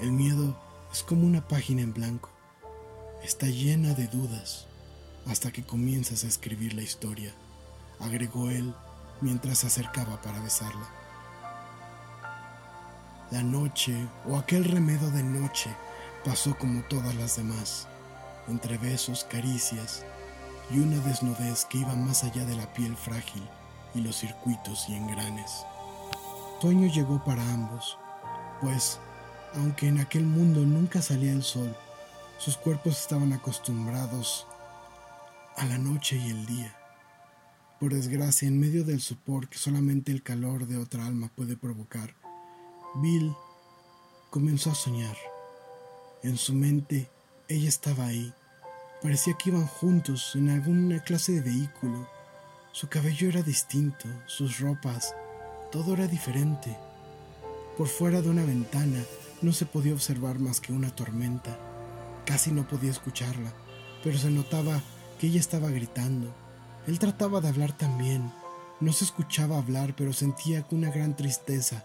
El 0.00 0.12
miedo 0.12 0.54
es 0.92 1.02
como 1.02 1.26
una 1.26 1.48
página 1.48 1.80
en 1.82 1.94
blanco. 1.94 2.30
Está 3.22 3.46
llena 3.46 3.94
de 3.94 4.08
dudas 4.08 4.66
hasta 5.26 5.50
que 5.50 5.64
comienzas 5.64 6.24
a 6.24 6.26
escribir 6.26 6.74
la 6.74 6.82
historia, 6.82 7.32
agregó 8.00 8.50
él 8.50 8.74
mientras 9.20 9.58
se 9.58 9.68
acercaba 9.68 10.20
para 10.20 10.40
besarla. 10.40 10.86
La 13.30 13.42
noche 13.42 13.96
o 14.28 14.36
aquel 14.36 14.64
remedo 14.64 15.10
de 15.10 15.22
noche 15.22 15.70
pasó 16.24 16.56
como 16.58 16.82
todas 16.82 17.14
las 17.14 17.36
demás, 17.36 17.88
entre 18.48 18.76
besos, 18.76 19.24
caricias 19.24 20.04
y 20.70 20.80
una 20.80 20.98
desnudez 20.98 21.64
que 21.64 21.78
iba 21.78 21.94
más 21.94 22.24
allá 22.24 22.44
de 22.44 22.56
la 22.56 22.70
piel 22.74 22.96
frágil 22.96 23.42
y 23.94 24.00
los 24.00 24.16
circuitos 24.16 24.88
y 24.88 24.94
engranes. 24.94 25.64
Sueño 26.60 26.92
llegó 26.92 27.24
para 27.24 27.42
ambos, 27.52 27.96
pues, 28.60 29.00
aunque 29.54 29.88
en 29.88 29.98
aquel 29.98 30.24
mundo 30.24 30.60
nunca 30.60 31.02
salía 31.02 31.32
el 31.32 31.42
sol, 31.42 31.74
sus 32.38 32.56
cuerpos 32.56 33.00
estaban 33.00 33.32
acostumbrados 33.32 34.46
a 35.56 35.64
la 35.66 35.78
noche 35.78 36.16
y 36.16 36.30
el 36.30 36.46
día. 36.46 36.76
Por 37.78 37.92
desgracia, 37.94 38.48
en 38.48 38.58
medio 38.58 38.84
del 38.84 39.00
sopor 39.00 39.48
que 39.48 39.58
solamente 39.58 40.12
el 40.12 40.22
calor 40.22 40.66
de 40.66 40.78
otra 40.78 41.06
alma 41.06 41.30
puede 41.34 41.56
provocar, 41.56 42.14
Bill 42.96 43.34
comenzó 44.30 44.70
a 44.70 44.74
soñar. 44.74 45.16
En 46.22 46.36
su 46.36 46.54
mente 46.54 47.10
ella 47.48 47.68
estaba 47.68 48.06
ahí. 48.06 48.32
Parecía 49.02 49.34
que 49.34 49.50
iban 49.50 49.66
juntos 49.66 50.32
en 50.36 50.48
alguna 50.48 51.02
clase 51.02 51.32
de 51.32 51.40
vehículo. 51.40 52.08
Su 52.72 52.88
cabello 52.88 53.28
era 53.28 53.42
distinto, 53.42 54.08
sus 54.26 54.60
ropas, 54.60 55.14
todo 55.70 55.94
era 55.94 56.06
diferente. 56.06 56.76
Por 57.76 57.88
fuera 57.88 58.22
de 58.22 58.30
una 58.30 58.44
ventana 58.44 59.04
no 59.42 59.52
se 59.52 59.66
podía 59.66 59.92
observar 59.92 60.38
más 60.38 60.60
que 60.60 60.72
una 60.72 60.94
tormenta. 60.94 61.58
Casi 62.24 62.52
no 62.52 62.66
podía 62.66 62.90
escucharla, 62.90 63.52
pero 64.02 64.18
se 64.18 64.30
notaba 64.30 64.80
que 65.18 65.26
ella 65.26 65.40
estaba 65.40 65.70
gritando. 65.70 66.34
Él 66.86 66.98
trataba 66.98 67.40
de 67.40 67.48
hablar 67.48 67.76
también. 67.76 68.32
No 68.80 68.92
se 68.92 69.04
escuchaba 69.04 69.58
hablar, 69.58 69.94
pero 69.96 70.12
sentía 70.12 70.66
una 70.70 70.90
gran 70.90 71.16
tristeza 71.16 71.84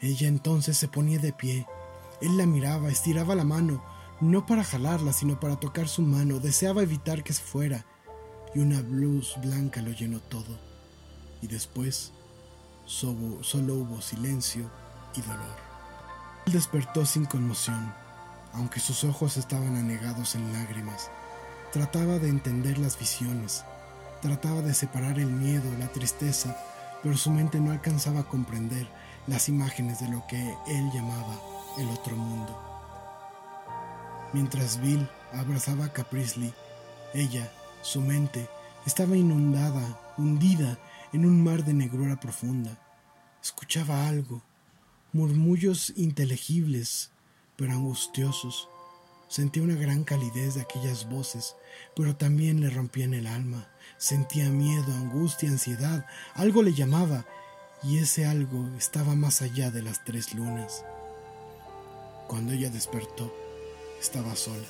ella 0.00 0.28
entonces 0.28 0.76
se 0.76 0.88
ponía 0.88 1.18
de 1.18 1.32
pie. 1.32 1.66
Él 2.20 2.36
la 2.36 2.46
miraba, 2.46 2.88
estiraba 2.88 3.34
la 3.34 3.44
mano, 3.44 3.82
no 4.20 4.46
para 4.46 4.64
jalarla, 4.64 5.12
sino 5.12 5.40
para 5.40 5.56
tocar 5.56 5.88
su 5.88 6.02
mano. 6.02 6.38
Deseaba 6.38 6.82
evitar 6.82 7.22
que 7.22 7.32
se 7.32 7.42
fuera, 7.42 7.86
y 8.54 8.58
una 8.60 8.80
luz 8.82 9.36
blanca 9.42 9.80
lo 9.80 9.92
llenó 9.92 10.20
todo. 10.20 10.58
Y 11.40 11.46
después 11.46 12.12
solo, 12.84 13.74
hubo 13.74 14.00
silencio 14.00 14.70
y 15.16 15.22
dolor. 15.22 15.65
Despertó 16.46 17.04
sin 17.04 17.24
conmoción, 17.24 17.92
aunque 18.52 18.78
sus 18.78 19.02
ojos 19.02 19.36
estaban 19.36 19.74
anegados 19.74 20.36
en 20.36 20.52
lágrimas. 20.52 21.10
Trataba 21.72 22.20
de 22.20 22.28
entender 22.28 22.78
las 22.78 22.96
visiones, 22.96 23.64
trataba 24.22 24.62
de 24.62 24.72
separar 24.72 25.18
el 25.18 25.26
miedo, 25.26 25.64
la 25.80 25.88
tristeza, 25.88 26.56
pero 27.02 27.16
su 27.16 27.32
mente 27.32 27.58
no 27.58 27.72
alcanzaba 27.72 28.20
a 28.20 28.28
comprender 28.28 28.88
las 29.26 29.48
imágenes 29.48 29.98
de 29.98 30.08
lo 30.08 30.24
que 30.28 30.40
él 30.68 30.90
llamaba 30.94 31.34
el 31.78 31.88
otro 31.88 32.14
mundo. 32.14 32.56
Mientras 34.32 34.80
Bill 34.80 35.10
abrazaba 35.32 35.86
a 35.86 35.92
Caprisley, 35.92 36.54
ella, 37.12 37.50
su 37.82 38.00
mente, 38.00 38.48
estaba 38.86 39.16
inundada, 39.16 39.82
hundida 40.16 40.78
en 41.12 41.26
un 41.26 41.42
mar 41.42 41.64
de 41.64 41.74
negrura 41.74 42.20
profunda. 42.20 42.78
Escuchaba 43.42 44.06
algo, 44.06 44.42
murmullos 45.16 45.94
inteligibles, 45.96 47.10
pero 47.56 47.72
angustiosos. 47.72 48.68
Sentía 49.28 49.62
una 49.62 49.74
gran 49.74 50.04
calidez 50.04 50.54
de 50.54 50.60
aquellas 50.60 51.08
voces, 51.08 51.56
pero 51.96 52.14
también 52.14 52.60
le 52.60 52.70
rompían 52.70 53.14
el 53.14 53.26
alma. 53.26 53.66
Sentía 53.96 54.50
miedo, 54.50 54.92
angustia, 54.94 55.48
ansiedad. 55.48 56.06
Algo 56.34 56.62
le 56.62 56.74
llamaba 56.74 57.24
y 57.82 57.98
ese 57.98 58.26
algo 58.26 58.68
estaba 58.76 59.14
más 59.14 59.42
allá 59.42 59.70
de 59.70 59.82
las 59.82 60.04
tres 60.04 60.34
lunas. 60.34 60.84
Cuando 62.28 62.52
ella 62.52 62.70
despertó, 62.70 63.34
estaba 64.00 64.36
sola, 64.36 64.66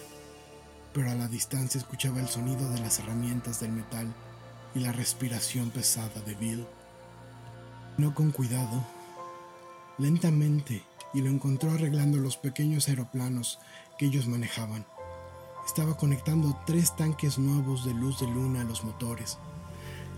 pero 0.92 1.10
a 1.10 1.14
la 1.14 1.26
distancia 1.26 1.78
escuchaba 1.78 2.20
el 2.20 2.28
sonido 2.28 2.70
de 2.70 2.80
las 2.80 2.98
herramientas 3.00 3.60
del 3.60 3.72
metal 3.72 4.14
y 4.74 4.80
la 4.80 4.92
respiración 4.92 5.70
pesada 5.70 6.20
de 6.24 6.34
Bill. 6.34 6.66
No 7.98 8.14
con 8.14 8.30
cuidado, 8.30 8.84
lentamente, 9.98 10.82
y 11.14 11.20
lo 11.20 11.30
encontró 11.30 11.70
arreglando 11.70 12.18
los 12.18 12.36
pequeños 12.36 12.88
aeroplanos 12.88 13.58
que 13.98 14.06
ellos 14.06 14.26
manejaban. 14.26 14.86
Estaba 15.66 15.96
conectando 15.96 16.58
tres 16.66 16.94
tanques 16.96 17.38
nuevos 17.38 17.84
de 17.84 17.94
luz 17.94 18.20
de 18.20 18.26
luna 18.26 18.60
a 18.60 18.64
los 18.64 18.84
motores 18.84 19.38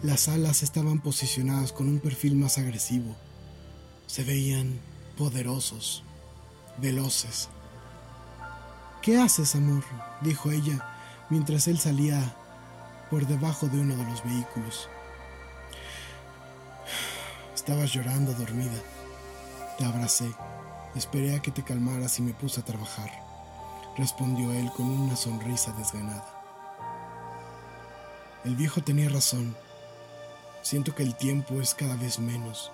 las 0.02 0.28
alas 0.28 0.62
estaban 0.62 1.00
posicionadas 1.00 1.72
con 1.72 1.88
un 1.88 1.98
perfil 1.98 2.36
más 2.36 2.56
agresivo. 2.58 3.16
Se 4.06 4.22
veían 4.22 4.80
poderosos, 5.16 6.04
veloces, 6.78 7.48
¿Qué 9.02 9.16
haces, 9.16 9.54
amor? 9.54 9.84
dijo 10.20 10.50
ella 10.50 10.84
mientras 11.30 11.66
él 11.68 11.78
salía 11.78 12.34
por 13.10 13.26
debajo 13.26 13.66
de 13.68 13.78
uno 13.80 13.96
de 13.96 14.04
los 14.04 14.22
vehículos. 14.24 14.88
Estabas 17.54 17.92
llorando 17.92 18.32
dormida. 18.34 18.80
Te 19.78 19.84
abracé, 19.84 20.28
esperé 20.96 21.36
a 21.36 21.40
que 21.40 21.52
te 21.52 21.62
calmaras 21.62 22.18
y 22.18 22.22
me 22.22 22.34
puse 22.34 22.60
a 22.60 22.64
trabajar, 22.64 23.10
respondió 23.96 24.52
él 24.52 24.72
con 24.76 24.86
una 24.86 25.14
sonrisa 25.14 25.72
desganada. 25.78 26.34
El 28.44 28.56
viejo 28.56 28.82
tenía 28.82 29.08
razón. 29.08 29.56
Siento 30.62 30.96
que 30.96 31.04
el 31.04 31.14
tiempo 31.14 31.60
es 31.60 31.74
cada 31.74 31.94
vez 31.94 32.18
menos. 32.18 32.72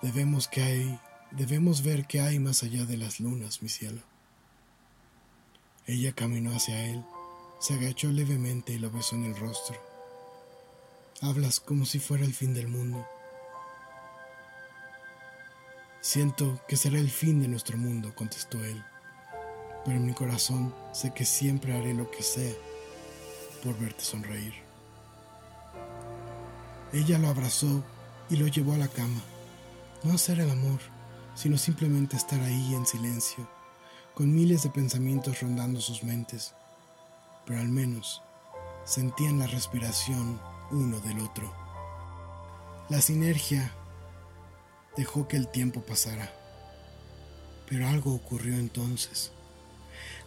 Debemos 0.00 0.48
que 0.48 0.62
hay, 0.62 1.00
debemos 1.32 1.82
ver 1.82 2.06
qué 2.06 2.22
hay 2.22 2.38
más 2.38 2.62
allá 2.62 2.86
de 2.86 2.96
las 2.96 3.20
lunas, 3.20 3.60
mi 3.60 3.68
cielo. 3.68 4.00
Ella 5.86 6.12
caminó 6.14 6.56
hacia 6.56 6.86
él, 6.86 7.04
se 7.60 7.74
agachó 7.74 8.08
levemente 8.08 8.72
y 8.72 8.78
lo 8.78 8.90
besó 8.90 9.16
en 9.16 9.24
el 9.24 9.36
rostro. 9.36 9.76
Hablas 11.20 11.60
como 11.60 11.84
si 11.84 11.98
fuera 11.98 12.24
el 12.24 12.32
fin 12.32 12.54
del 12.54 12.68
mundo. 12.68 13.06
Siento 16.02 16.60
que 16.66 16.76
será 16.76 16.98
el 16.98 17.08
fin 17.08 17.40
de 17.40 17.46
nuestro 17.46 17.78
mundo, 17.78 18.12
contestó 18.16 18.62
él, 18.64 18.84
pero 19.84 19.98
en 19.98 20.04
mi 20.04 20.12
corazón 20.12 20.74
sé 20.92 21.14
que 21.14 21.24
siempre 21.24 21.76
haré 21.76 21.94
lo 21.94 22.10
que 22.10 22.24
sea 22.24 22.52
por 23.62 23.78
verte 23.78 24.02
sonreír. 24.02 24.52
Ella 26.92 27.20
lo 27.20 27.28
abrazó 27.28 27.84
y 28.28 28.34
lo 28.34 28.48
llevó 28.48 28.72
a 28.72 28.78
la 28.78 28.88
cama. 28.88 29.22
No 30.02 30.14
hacer 30.14 30.40
el 30.40 30.50
amor, 30.50 30.80
sino 31.36 31.56
simplemente 31.56 32.16
estar 32.16 32.40
ahí 32.40 32.74
en 32.74 32.84
silencio, 32.84 33.48
con 34.16 34.34
miles 34.34 34.64
de 34.64 34.70
pensamientos 34.70 35.40
rondando 35.40 35.80
sus 35.80 36.02
mentes, 36.02 36.52
pero 37.46 37.60
al 37.60 37.68
menos 37.68 38.22
sentían 38.84 39.38
la 39.38 39.46
respiración 39.46 40.40
uno 40.72 40.98
del 40.98 41.20
otro. 41.20 41.54
La 42.88 43.00
sinergia 43.00 43.72
dejó 44.96 45.28
que 45.28 45.36
el 45.36 45.48
tiempo 45.48 45.82
pasara. 45.82 46.30
Pero 47.68 47.88
algo 47.88 48.14
ocurrió 48.14 48.54
entonces. 48.54 49.32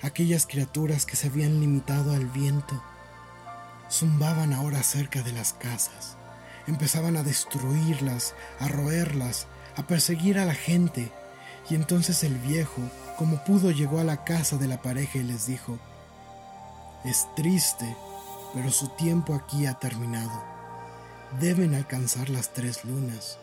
Aquellas 0.02 0.46
criaturas 0.48 1.06
que 1.06 1.16
se 1.16 1.28
habían 1.28 1.60
limitado 1.60 2.14
al 2.14 2.26
viento 2.26 2.82
zumbaban 3.90 4.54
ahora 4.54 4.82
cerca 4.84 5.22
de 5.22 5.32
las 5.32 5.54
casas. 5.54 6.18
Empezaban 6.68 7.18
a 7.18 7.24
destruirlas, 7.24 8.34
a 8.60 8.68
roerlas, 8.68 9.48
a 9.76 9.86
perseguir 9.86 10.40
a 10.40 10.46
la 10.46 10.56
gente. 10.56 11.12
Y 11.70 11.76
entonces 11.76 12.24
el 12.24 12.36
viejo, 12.40 12.82
como 13.18 13.44
pudo, 13.44 13.72
llegó 13.72 14.00
a 14.00 14.04
la 14.04 14.24
casa 14.24 14.58
de 14.58 14.68
la 14.68 14.82
pareja 14.82 15.20
y 15.20 15.24
les 15.24 15.46
dijo, 15.46 15.80
es 17.04 17.28
triste, 17.36 17.96
pero 18.54 18.72
su 18.72 18.88
tiempo 18.90 19.36
aquí 19.36 19.68
ha 19.68 19.76
terminado. 19.76 20.44
Deben 21.40 21.76
alcanzar 21.76 22.30
las 22.30 22.54
tres 22.54 22.84
lunas 22.86 23.38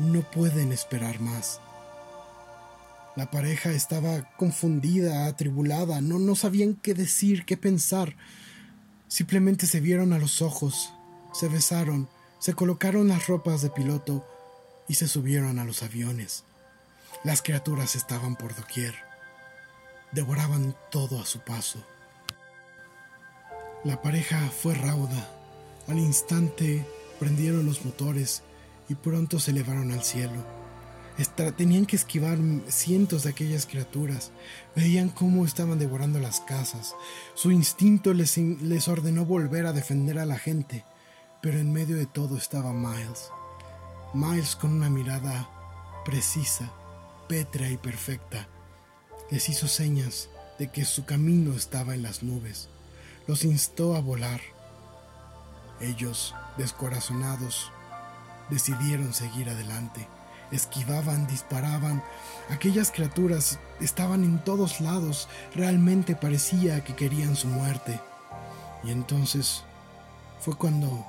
no 0.00 0.22
pueden 0.22 0.72
esperar 0.72 1.20
más. 1.20 1.60
La 3.16 3.30
pareja 3.30 3.72
estaba 3.72 4.22
confundida, 4.36 5.26
atribulada, 5.26 6.00
no, 6.00 6.18
no 6.18 6.34
sabían 6.34 6.74
qué 6.74 6.94
decir, 6.94 7.44
qué 7.44 7.56
pensar. 7.56 8.16
Simplemente 9.08 9.66
se 9.66 9.80
vieron 9.80 10.12
a 10.12 10.18
los 10.18 10.40
ojos, 10.40 10.92
se 11.34 11.48
besaron, 11.48 12.08
se 12.38 12.54
colocaron 12.54 13.08
las 13.08 13.26
ropas 13.26 13.62
de 13.62 13.70
piloto 13.70 14.24
y 14.88 14.94
se 14.94 15.06
subieron 15.06 15.58
a 15.58 15.64
los 15.64 15.82
aviones. 15.82 16.44
Las 17.24 17.42
criaturas 17.42 17.96
estaban 17.96 18.36
por 18.36 18.54
doquier. 18.54 18.94
Devoraban 20.12 20.74
todo 20.90 21.20
a 21.20 21.26
su 21.26 21.40
paso. 21.40 21.84
La 23.84 24.00
pareja 24.00 24.38
fue 24.50 24.74
rauda. 24.74 25.30
Al 25.88 25.98
instante 25.98 26.86
prendieron 27.18 27.66
los 27.66 27.84
motores 27.84 28.42
y 28.90 28.96
pronto 28.96 29.38
se 29.38 29.52
elevaron 29.52 29.92
al 29.92 30.02
cielo. 30.02 30.44
tenían 31.56 31.86
que 31.86 31.94
esquivar 31.94 32.38
cientos 32.66 33.22
de 33.22 33.30
aquellas 33.30 33.64
criaturas. 33.64 34.32
Veían 34.74 35.10
cómo 35.10 35.44
estaban 35.44 35.78
devorando 35.78 36.18
las 36.18 36.40
casas. 36.40 36.96
Su 37.34 37.52
instinto 37.52 38.12
les, 38.12 38.36
les 38.36 38.88
ordenó 38.88 39.24
volver 39.24 39.66
a 39.66 39.72
defender 39.72 40.18
a 40.18 40.26
la 40.26 40.38
gente. 40.38 40.84
Pero 41.40 41.58
en 41.60 41.72
medio 41.72 41.96
de 41.96 42.06
todo 42.06 42.36
estaba 42.36 42.72
Miles. 42.72 43.30
Miles 44.12 44.56
con 44.56 44.72
una 44.72 44.90
mirada 44.90 45.48
precisa, 46.04 46.72
pétrea 47.28 47.70
y 47.70 47.76
perfecta. 47.76 48.48
Les 49.30 49.48
hizo 49.48 49.68
señas 49.68 50.30
de 50.58 50.72
que 50.72 50.84
su 50.84 51.04
camino 51.04 51.54
estaba 51.54 51.94
en 51.94 52.02
las 52.02 52.24
nubes. 52.24 52.68
Los 53.28 53.44
instó 53.44 53.94
a 53.94 54.00
volar. 54.00 54.40
Ellos, 55.80 56.34
descorazonados, 56.58 57.70
decidieron 58.50 59.14
seguir 59.14 59.48
adelante. 59.48 60.06
Esquivaban, 60.50 61.26
disparaban. 61.26 62.02
Aquellas 62.50 62.90
criaturas 62.90 63.58
estaban 63.80 64.24
en 64.24 64.42
todos 64.44 64.80
lados. 64.80 65.28
Realmente 65.54 66.16
parecía 66.16 66.82
que 66.82 66.96
querían 66.96 67.36
su 67.36 67.46
muerte. 67.48 68.00
Y 68.82 68.90
entonces 68.90 69.62
fue 70.40 70.56
cuando 70.56 71.06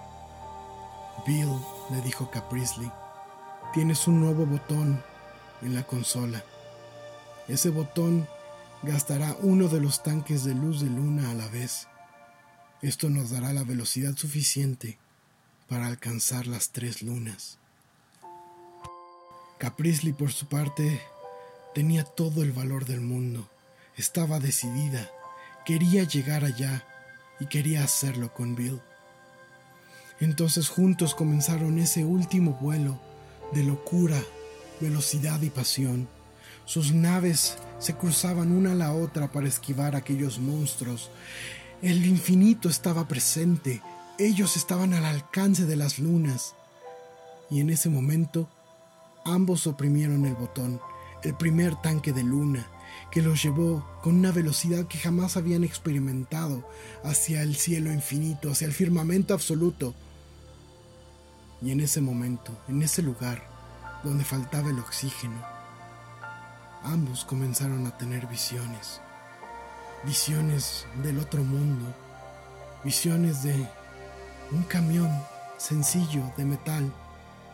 Bill 1.25 1.49
le 1.89 2.01
dijo 2.01 2.25
a 2.25 2.31
Caprisley, 2.31 2.91
tienes 3.73 4.07
un 4.07 4.19
nuevo 4.19 4.45
botón 4.45 5.03
en 5.61 5.73
la 5.73 5.83
consola. 5.83 6.43
Ese 7.47 7.69
botón 7.69 8.27
gastará 8.83 9.35
uno 9.41 9.67
de 9.67 9.79
los 9.79 10.03
tanques 10.03 10.43
de 10.43 10.53
luz 10.53 10.81
de 10.81 10.89
luna 10.89 11.31
a 11.31 11.33
la 11.33 11.47
vez. 11.47 11.87
Esto 12.81 13.09
nos 13.09 13.31
dará 13.31 13.53
la 13.53 13.63
velocidad 13.63 14.15
suficiente 14.15 15.00
para 15.71 15.87
alcanzar 15.87 16.47
las 16.47 16.71
tres 16.71 17.01
lunas. 17.01 17.57
Caprisley, 19.57 20.11
por 20.11 20.33
su 20.33 20.47
parte, 20.47 20.99
tenía 21.73 22.03
todo 22.03 22.43
el 22.43 22.51
valor 22.51 22.83
del 22.83 22.99
mundo. 22.99 23.49
Estaba 23.95 24.41
decidida, 24.41 25.09
quería 25.65 26.03
llegar 26.03 26.43
allá 26.43 26.85
y 27.39 27.45
quería 27.45 27.85
hacerlo 27.85 28.33
con 28.33 28.53
Bill. 28.53 28.81
Entonces 30.19 30.67
juntos 30.67 31.15
comenzaron 31.15 31.79
ese 31.79 32.03
último 32.03 32.57
vuelo 32.59 32.99
de 33.53 33.63
locura, 33.63 34.21
velocidad 34.81 35.41
y 35.41 35.51
pasión. 35.51 36.09
Sus 36.65 36.91
naves 36.91 37.55
se 37.79 37.95
cruzaban 37.95 38.51
una 38.51 38.73
a 38.73 38.75
la 38.75 38.91
otra 38.91 39.31
para 39.31 39.47
esquivar 39.47 39.95
aquellos 39.95 40.37
monstruos. 40.37 41.11
El 41.81 42.05
infinito 42.05 42.67
estaba 42.67 43.07
presente, 43.07 43.81
ellos 44.25 44.55
estaban 44.55 44.93
al 44.93 45.05
alcance 45.05 45.65
de 45.65 45.75
las 45.75 45.97
lunas. 45.97 46.55
Y 47.49 47.59
en 47.59 47.69
ese 47.69 47.89
momento, 47.89 48.47
ambos 49.25 49.65
oprimieron 49.67 50.25
el 50.25 50.35
botón, 50.35 50.79
el 51.23 51.33
primer 51.33 51.75
tanque 51.81 52.13
de 52.13 52.23
luna, 52.23 52.67
que 53.09 53.21
los 53.21 53.41
llevó 53.41 53.85
con 54.03 54.15
una 54.15 54.31
velocidad 54.31 54.85
que 54.85 54.99
jamás 54.99 55.37
habían 55.37 55.63
experimentado 55.63 56.67
hacia 57.03 57.41
el 57.41 57.55
cielo 57.55 57.91
infinito, 57.91 58.51
hacia 58.51 58.67
el 58.67 58.73
firmamento 58.73 59.33
absoluto. 59.33 59.95
Y 61.61 61.71
en 61.71 61.81
ese 61.81 61.99
momento, 61.99 62.55
en 62.67 62.81
ese 62.83 63.01
lugar 63.01 63.43
donde 64.03 64.23
faltaba 64.23 64.69
el 64.69 64.79
oxígeno, 64.79 65.41
ambos 66.83 67.25
comenzaron 67.25 67.85
a 67.87 67.97
tener 67.97 68.27
visiones, 68.27 69.01
visiones 70.03 70.85
del 71.03 71.19
otro 71.19 71.43
mundo, 71.43 71.93
visiones 72.83 73.43
de 73.43 73.67
un 74.51 74.63
camión 74.63 75.09
sencillo 75.57 76.23
de 76.37 76.45
metal 76.45 76.91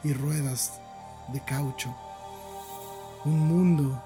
y 0.04 0.14
ruedas 0.14 0.80
de 1.30 1.44
caucho. 1.44 1.96
Un 3.26 3.40
mundo 3.40 4.02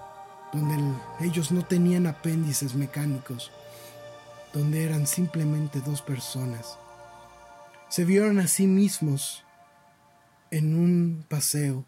donde 0.52 0.78
ellos 1.22 1.52
no 1.52 1.64
tenían 1.64 2.08
apéndices 2.08 2.76
mecánicos, 2.76 3.52
donde 4.54 4.84
eran 4.84 5.08
simplemente 5.08 5.80
dos 5.80 6.02
personas. 6.02 6.78
Se 7.90 8.04
vieron 8.04 8.40
a 8.40 8.48
sí 8.48 8.68
mismos 8.68 9.44
en 10.50 10.76
un 10.76 11.26
paseo. 11.30 11.86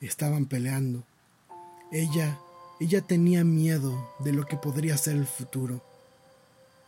Estaban 0.00 0.46
peleando. 0.46 1.04
Ella, 1.92 2.38
ella 2.80 3.02
tenía 3.02 3.44
miedo 3.44 4.12
de 4.20 4.32
lo 4.32 4.46
que 4.46 4.56
podría 4.56 4.96
ser 4.96 5.16
el 5.16 5.26
futuro. 5.26 5.84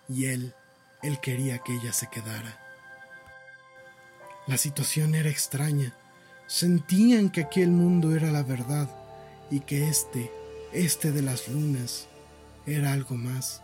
Y 0.08 0.26
él, 0.26 0.54
él 1.02 1.20
quería 1.20 1.58
que 1.58 1.74
ella 1.74 1.92
se 1.92 2.08
quedara. 2.08 2.69
La 4.50 4.56
situación 4.56 5.14
era 5.14 5.30
extraña. 5.30 5.94
Sentían 6.48 7.30
que 7.30 7.42
aquel 7.42 7.68
mundo 7.68 8.16
era 8.16 8.32
la 8.32 8.42
verdad 8.42 8.90
y 9.48 9.60
que 9.60 9.88
este, 9.88 10.32
este 10.72 11.12
de 11.12 11.22
las 11.22 11.46
lunas, 11.46 12.08
era 12.66 12.92
algo 12.92 13.14
más. 13.14 13.62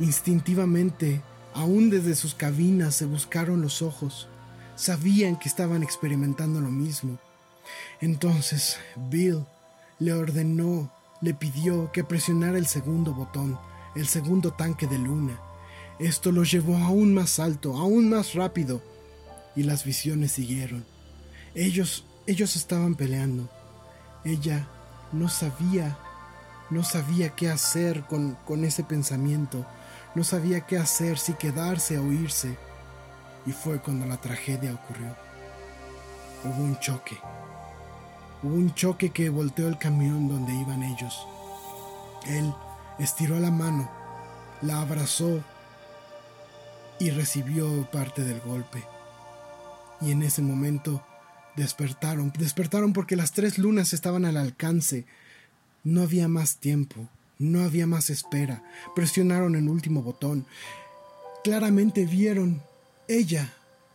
Instintivamente, 0.00 1.20
aún 1.52 1.90
desde 1.90 2.14
sus 2.14 2.34
cabinas 2.34 2.94
se 2.94 3.04
buscaron 3.04 3.60
los 3.60 3.82
ojos. 3.82 4.26
Sabían 4.74 5.38
que 5.38 5.50
estaban 5.50 5.82
experimentando 5.82 6.58
lo 6.62 6.70
mismo. 6.70 7.18
Entonces 8.00 8.78
Bill 9.10 9.44
le 9.98 10.14
ordenó 10.14 10.90
le 11.20 11.34
pidió 11.34 11.92
que 11.92 12.04
presionara 12.04 12.56
el 12.56 12.66
segundo 12.66 13.12
botón, 13.12 13.58
el 13.96 14.06
segundo 14.06 14.54
tanque 14.54 14.86
de 14.86 14.96
luna. 14.96 15.38
Esto 15.98 16.32
lo 16.32 16.42
llevó 16.42 16.78
aún 16.78 17.12
más 17.12 17.38
alto, 17.38 17.76
aún 17.76 18.08
más 18.08 18.32
rápido, 18.32 18.80
y 19.54 19.62
las 19.64 19.84
visiones 19.84 20.32
siguieron. 20.32 20.84
Ellos, 21.54 22.04
ellos 22.26 22.56
estaban 22.56 22.94
peleando. 22.94 23.48
Ella 24.24 24.66
no 25.12 25.28
sabía, 25.28 25.96
no 26.70 26.84
sabía 26.84 27.34
qué 27.34 27.50
hacer 27.50 28.02
con, 28.04 28.36
con 28.46 28.64
ese 28.64 28.84
pensamiento, 28.84 29.66
no 30.14 30.24
sabía 30.24 30.62
qué 30.66 30.78
hacer, 30.78 31.18
si 31.18 31.34
quedarse 31.34 31.98
o 31.98 32.12
irse. 32.12 32.56
Y 33.44 33.52
fue 33.52 33.80
cuando 33.80 34.06
la 34.06 34.20
tragedia 34.20 34.74
ocurrió. 34.74 35.16
Hubo 36.44 36.62
un 36.62 36.78
choque. 36.78 37.18
Hubo 38.42 38.54
un 38.54 38.74
choque 38.74 39.10
que 39.10 39.28
volteó 39.28 39.68
el 39.68 39.78
camión 39.78 40.28
donde 40.28 40.52
iban 40.54 40.82
ellos. 40.82 41.26
Él 42.26 42.52
estiró 42.98 43.38
la 43.40 43.50
mano, 43.50 43.90
la 44.62 44.80
abrazó 44.80 45.42
y 46.98 47.10
recibió 47.10 47.90
parte 47.90 48.22
del 48.22 48.40
golpe. 48.40 48.84
Y 50.02 50.10
en 50.10 50.22
ese 50.22 50.42
momento 50.42 51.04
despertaron, 51.56 52.32
despertaron 52.36 52.92
porque 52.92 53.16
las 53.16 53.32
tres 53.32 53.58
lunas 53.58 53.92
estaban 53.92 54.24
al 54.24 54.36
alcance. 54.36 55.06
No 55.84 56.02
había 56.02 56.28
más 56.28 56.56
tiempo, 56.56 57.08
no 57.38 57.64
había 57.64 57.86
más 57.86 58.10
espera. 58.10 58.62
Presionaron 58.94 59.54
el 59.54 59.68
último 59.68 60.02
botón. 60.02 60.46
Claramente 61.44 62.06
vieron, 62.06 62.62
ella, 63.08 63.52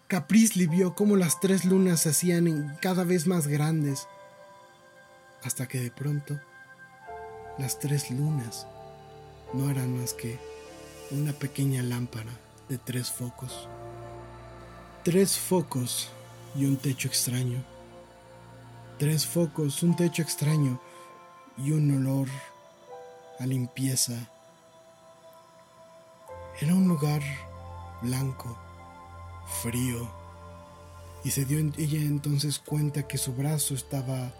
Caprizli 0.07 0.67
vio 0.67 0.95
cómo 0.95 1.17
las 1.17 1.39
tres 1.39 1.65
lunas 1.65 2.01
se 2.01 2.09
hacían 2.09 2.77
cada 2.81 3.03
vez 3.03 3.27
más 3.27 3.47
grandes. 3.47 4.07
Hasta 5.43 5.67
que 5.67 5.79
de 5.79 5.91
pronto, 5.91 6.39
las 7.57 7.79
tres 7.79 8.11
lunas 8.11 8.67
no 9.53 9.69
eran 9.69 9.99
más 9.99 10.13
que 10.13 10.39
una 11.11 11.33
pequeña 11.33 11.83
lámpara 11.83 12.31
de 12.69 12.77
tres 12.77 13.11
focos. 13.11 13.67
Tres 15.07 15.39
focos 15.39 16.09
y 16.53 16.65
un 16.65 16.75
techo 16.75 17.07
extraño. 17.07 17.63
Tres 18.99 19.25
focos, 19.25 19.81
un 19.81 19.95
techo 19.95 20.21
extraño 20.21 20.81
y 21.57 21.71
un 21.71 21.95
olor 21.95 22.27
a 23.39 23.45
limpieza. 23.45 24.29
Era 26.59 26.75
un 26.75 26.89
lugar 26.89 27.21
blanco, 28.01 28.57
frío, 29.63 30.11
y 31.23 31.31
se 31.31 31.45
dio 31.45 31.59
ella 31.59 32.01
entonces 32.01 32.59
cuenta 32.59 33.07
que 33.07 33.17
su 33.17 33.33
brazo 33.33 33.75
estaba 33.75 34.33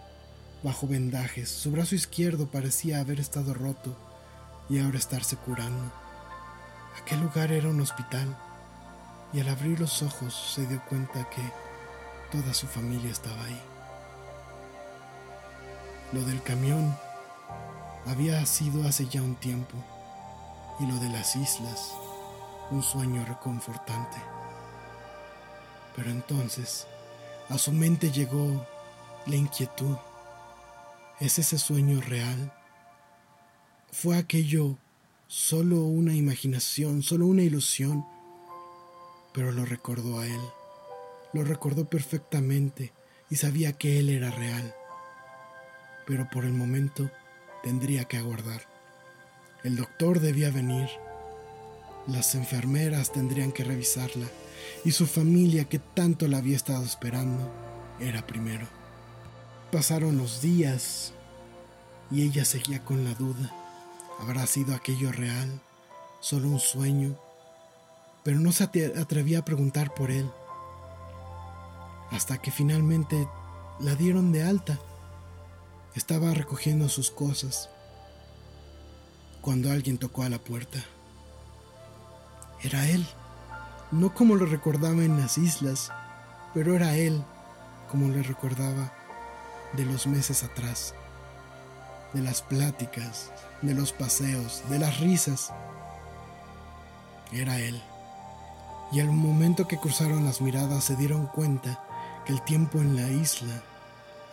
bajo 0.62 0.86
vendajes, 0.86 1.48
su 1.48 1.70
brazo 1.70 1.94
izquierdo 1.94 2.46
parecía 2.48 3.00
haber 3.00 3.20
estado 3.20 3.54
roto 3.54 3.96
y 4.68 4.80
ahora 4.80 4.98
estarse 4.98 5.36
curando. 5.36 5.90
Aquel 7.00 7.22
lugar 7.22 7.52
era 7.52 7.70
un 7.70 7.80
hospital 7.80 8.36
y 9.32 9.40
al 9.40 9.48
abrir 9.48 9.78
los 9.78 10.02
ojos 10.02 10.52
se 10.54 10.66
dio 10.66 10.82
cuenta 10.86 11.28
que 11.30 11.42
toda 12.30 12.54
su 12.54 12.66
familia 12.66 13.10
estaba 13.10 13.44
ahí. 13.44 13.60
Lo 16.12 16.22
del 16.22 16.42
camión 16.42 16.96
había 18.06 18.44
sido 18.46 18.86
hace 18.88 19.06
ya 19.06 19.22
un 19.22 19.36
tiempo 19.36 19.76
y 20.80 20.86
lo 20.86 20.96
de 20.96 21.10
las 21.10 21.36
islas 21.36 21.92
un 22.70 22.82
sueño 22.82 23.24
reconfortante. 23.26 24.16
Pero 25.96 26.10
entonces 26.10 26.86
a 27.48 27.58
su 27.58 27.72
mente 27.72 28.10
llegó 28.10 28.66
la 29.26 29.36
inquietud. 29.36 29.96
¿Es 31.20 31.38
ese 31.38 31.58
sueño 31.58 32.00
real? 32.00 32.52
¿Fue 33.90 34.16
aquello 34.16 34.76
solo 35.26 35.82
una 35.82 36.14
imaginación, 36.14 37.02
solo 37.02 37.26
una 37.26 37.42
ilusión? 37.42 38.06
Pero 39.32 39.52
lo 39.52 39.64
recordó 39.64 40.18
a 40.20 40.26
él. 40.26 40.40
Lo 41.32 41.44
recordó 41.44 41.84
perfectamente 41.84 42.92
y 43.30 43.36
sabía 43.36 43.72
que 43.72 43.98
él 43.98 44.08
era 44.08 44.30
real. 44.30 44.74
Pero 46.06 46.28
por 46.30 46.44
el 46.44 46.52
momento 46.52 47.10
tendría 47.62 48.04
que 48.04 48.16
aguardar. 48.16 48.62
El 49.64 49.76
doctor 49.76 50.20
debía 50.20 50.50
venir. 50.50 50.88
Las 52.06 52.34
enfermeras 52.34 53.12
tendrían 53.12 53.52
que 53.52 53.64
revisarla 53.64 54.26
y 54.84 54.92
su 54.92 55.06
familia 55.06 55.64
que 55.64 55.78
tanto 55.78 56.26
la 56.28 56.38
había 56.38 56.56
estado 56.56 56.84
esperando 56.84 57.50
era 58.00 58.26
primero. 58.26 58.66
Pasaron 59.70 60.16
los 60.16 60.40
días 60.40 61.12
y 62.10 62.22
ella 62.22 62.44
seguía 62.44 62.82
con 62.84 63.04
la 63.04 63.12
duda. 63.14 63.52
¿Habrá 64.20 64.46
sido 64.46 64.74
aquello 64.74 65.12
real? 65.12 65.60
¿Solo 66.20 66.48
un 66.48 66.60
sueño? 66.60 67.18
Pero 68.24 68.40
no 68.40 68.52
se 68.52 68.64
atrevía 68.64 69.40
a 69.40 69.44
preguntar 69.44 69.94
por 69.94 70.10
él. 70.10 70.30
Hasta 72.10 72.38
que 72.38 72.50
finalmente 72.50 73.28
la 73.80 73.94
dieron 73.94 74.32
de 74.32 74.42
alta. 74.42 74.78
Estaba 75.94 76.32
recogiendo 76.34 76.88
sus 76.88 77.10
cosas 77.10 77.70
cuando 79.40 79.70
alguien 79.70 79.98
tocó 79.98 80.22
a 80.22 80.28
la 80.28 80.38
puerta. 80.38 80.78
Era 82.62 82.88
él, 82.88 83.06
no 83.90 84.12
como 84.12 84.34
lo 84.34 84.46
recordaba 84.46 85.02
en 85.04 85.20
las 85.20 85.38
islas, 85.38 85.90
pero 86.54 86.74
era 86.74 86.96
él 86.96 87.22
como 87.90 88.08
le 88.08 88.22
recordaba 88.22 88.92
de 89.72 89.84
los 89.84 90.06
meses 90.06 90.42
atrás, 90.42 90.94
de 92.12 92.22
las 92.22 92.42
pláticas, 92.42 93.30
de 93.62 93.74
los 93.74 93.92
paseos, 93.92 94.62
de 94.68 94.78
las 94.78 95.00
risas. 95.00 95.52
Era 97.32 97.58
él. 97.58 97.80
Y 98.90 99.00
al 99.00 99.10
momento 99.10 99.68
que 99.68 99.78
cruzaron 99.78 100.24
las 100.24 100.40
miradas 100.40 100.84
se 100.84 100.96
dieron 100.96 101.26
cuenta 101.26 101.84
que 102.24 102.32
el 102.32 102.42
tiempo 102.42 102.78
en 102.78 102.96
la 102.96 103.08
isla 103.08 103.62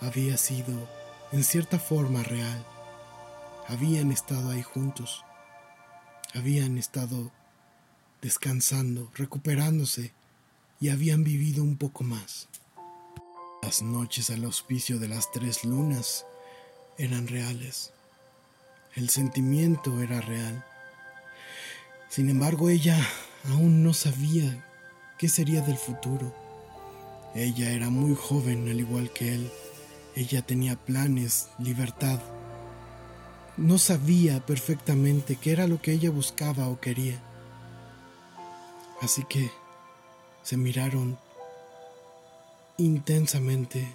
había 0.02 0.38
sido 0.38 0.88
en 1.32 1.44
cierta 1.44 1.80
forma 1.80 2.24
real. 2.24 2.66
Habían 3.68 4.12
estado 4.12 4.52
ahí 4.52 4.62
juntos. 4.62 5.26
Habían 6.34 6.78
estado 6.78 7.32
descansando, 8.22 9.12
recuperándose 9.16 10.14
y 10.80 10.90
habían 10.90 11.24
vivido 11.24 11.64
un 11.64 11.78
poco 11.78 12.04
más. 12.04 12.48
Las 13.62 13.82
noches 13.82 14.30
al 14.30 14.44
auspicio 14.46 15.00
de 15.00 15.08
las 15.08 15.32
tres 15.32 15.64
lunas 15.64 16.26
eran 16.98 17.28
reales. 17.28 17.92
El 18.96 19.10
sentimiento 19.10 20.02
era 20.02 20.22
real. 20.22 20.64
Sin 22.10 22.30
embargo, 22.30 22.70
ella 22.70 22.98
aún 23.50 23.84
no 23.84 23.94
sabía 23.94 24.66
qué 25.18 25.30
sería 25.30 25.62
del 25.62 25.78
futuro. 25.78 26.34
Ella 27.34 27.72
era 27.72 27.90
muy 27.90 28.16
joven 28.16 28.70
al 28.70 28.80
igual 28.80 29.12
que 29.12 29.36
él 29.36 29.52
ella 30.16 30.42
tenía 30.42 30.78
planes, 30.78 31.50
libertad. 31.60 32.22
No 33.58 33.78
sabía 33.78 34.46
perfectamente 34.46 35.36
qué 35.36 35.52
era 35.52 35.68
lo 35.68 35.82
que 35.82 35.92
ella 35.92 36.10
buscaba 36.10 36.70
o 36.70 36.80
quería. 36.80 37.22
Así 39.02 39.26
que 39.26 39.52
se 40.42 40.56
miraron 40.56 41.20
intensamente, 42.78 43.94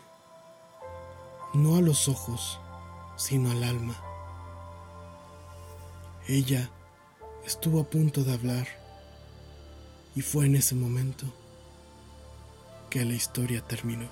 no 1.55 1.77
a 1.77 1.81
los 1.81 2.07
ojos, 2.07 2.61
sino 3.17 3.51
al 3.51 3.65
alma. 3.65 3.97
Ella 6.29 6.71
estuvo 7.47 7.81
a 7.81 7.85
punto 7.85 8.25
de 8.25 8.35
hablar 8.35 8.80
y 10.15 10.23
fue 10.23 10.47
en 10.47 10.57
ese 10.57 10.75
momento 10.75 11.27
que 12.89 13.05
la 13.05 13.15
historia 13.15 13.63
terminó. 13.63 14.09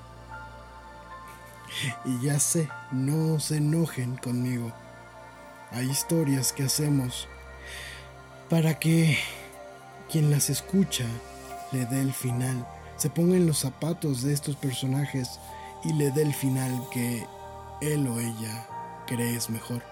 Y 2.04 2.24
ya 2.24 2.38
sé, 2.38 2.68
no 2.92 3.40
se 3.40 3.56
enojen 3.56 4.16
conmigo. 4.16 4.72
Hay 5.70 5.90
historias 5.90 6.52
que 6.52 6.64
hacemos 6.64 7.28
para 8.48 8.78
que 8.78 9.18
quien 10.10 10.30
las 10.30 10.48
escucha 10.48 11.04
le 11.72 11.84
dé 11.86 12.00
el 12.00 12.14
final, 12.14 12.66
se 12.96 13.10
ponga 13.10 13.36
en 13.36 13.46
los 13.46 13.58
zapatos 13.58 14.22
de 14.22 14.32
estos 14.32 14.56
personajes 14.56 15.38
y 15.84 15.92
le 15.92 16.10
dé 16.10 16.22
el 16.22 16.32
final 16.32 16.72
que 16.90 17.26
él 17.82 18.06
o 18.08 18.18
ella 18.18 18.66
cree 19.06 19.36
es 19.36 19.50
mejor. 19.50 19.82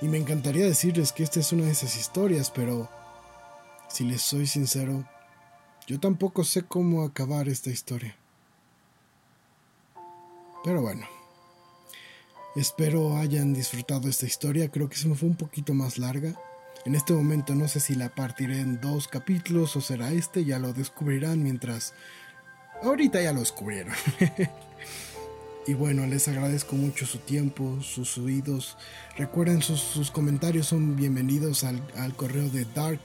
Y 0.00 0.08
me 0.08 0.18
encantaría 0.18 0.66
decirles 0.66 1.12
que 1.12 1.22
esta 1.22 1.40
es 1.40 1.52
una 1.52 1.64
de 1.64 1.70
esas 1.70 1.96
historias, 1.96 2.50
pero 2.50 2.88
si 3.94 4.04
les 4.04 4.22
soy 4.22 4.46
sincero, 4.48 5.08
yo 5.86 6.00
tampoco 6.00 6.42
sé 6.42 6.64
cómo 6.64 7.04
acabar 7.04 7.48
esta 7.48 7.70
historia. 7.70 8.16
Pero 10.64 10.82
bueno, 10.82 11.06
espero 12.56 13.16
hayan 13.18 13.54
disfrutado 13.54 14.08
esta 14.08 14.26
historia. 14.26 14.68
Creo 14.68 14.88
que 14.88 14.96
se 14.96 15.06
me 15.06 15.14
fue 15.14 15.28
un 15.28 15.36
poquito 15.36 15.74
más 15.74 15.98
larga. 15.98 16.34
En 16.84 16.96
este 16.96 17.12
momento 17.12 17.54
no 17.54 17.68
sé 17.68 17.78
si 17.78 17.94
la 17.94 18.08
partiré 18.08 18.58
en 18.60 18.80
dos 18.80 19.06
capítulos 19.06 19.76
o 19.76 19.80
será 19.80 20.10
este, 20.10 20.44
ya 20.44 20.58
lo 20.58 20.72
descubrirán 20.72 21.42
mientras... 21.42 21.94
Ahorita 22.82 23.22
ya 23.22 23.32
lo 23.32 23.40
descubrieron. 23.40 23.94
Y 25.66 25.72
bueno, 25.72 26.06
les 26.06 26.28
agradezco 26.28 26.76
mucho 26.76 27.06
su 27.06 27.16
tiempo, 27.20 27.80
sus 27.80 28.18
oídos. 28.18 28.76
Recuerden, 29.16 29.62
sus, 29.62 30.10
comentarios 30.10 30.66
son 30.66 30.94
bienvenidos 30.94 31.64
al, 31.64 31.80
correo 32.16 32.50
de 32.50 32.66
Dark 32.66 33.00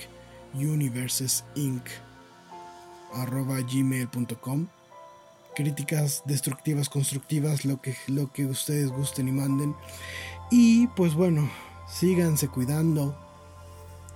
Universes 0.53 1.43
Inc. 1.55 1.83
gmail.com. 3.13 4.67
Críticas 5.55 6.23
destructivas, 6.25 6.89
constructivas, 6.89 7.65
lo 7.65 7.81
que, 7.81 7.95
lo 8.07 8.31
que 8.31 8.45
ustedes 8.45 8.89
gusten 8.89 9.27
y 9.27 9.31
manden. 9.31 9.75
Y 10.51 10.87
pues 10.87 11.13
bueno, 11.15 11.49
síganse 11.89 12.47
cuidando. 12.47 13.17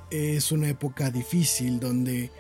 Es 0.09 0.51
una 0.51 0.69
época 0.69 1.09
difícil 1.09 1.79
donde 1.79 2.31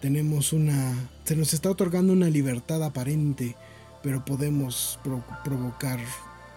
tenemos 0.00 0.52
una. 0.52 0.94
Se 1.24 1.34
nos 1.36 1.54
está 1.54 1.70
otorgando 1.70 2.12
una 2.12 2.28
libertad 2.28 2.82
aparente 2.84 3.56
pero 4.02 4.24
podemos 4.24 4.98
provocar 5.44 5.98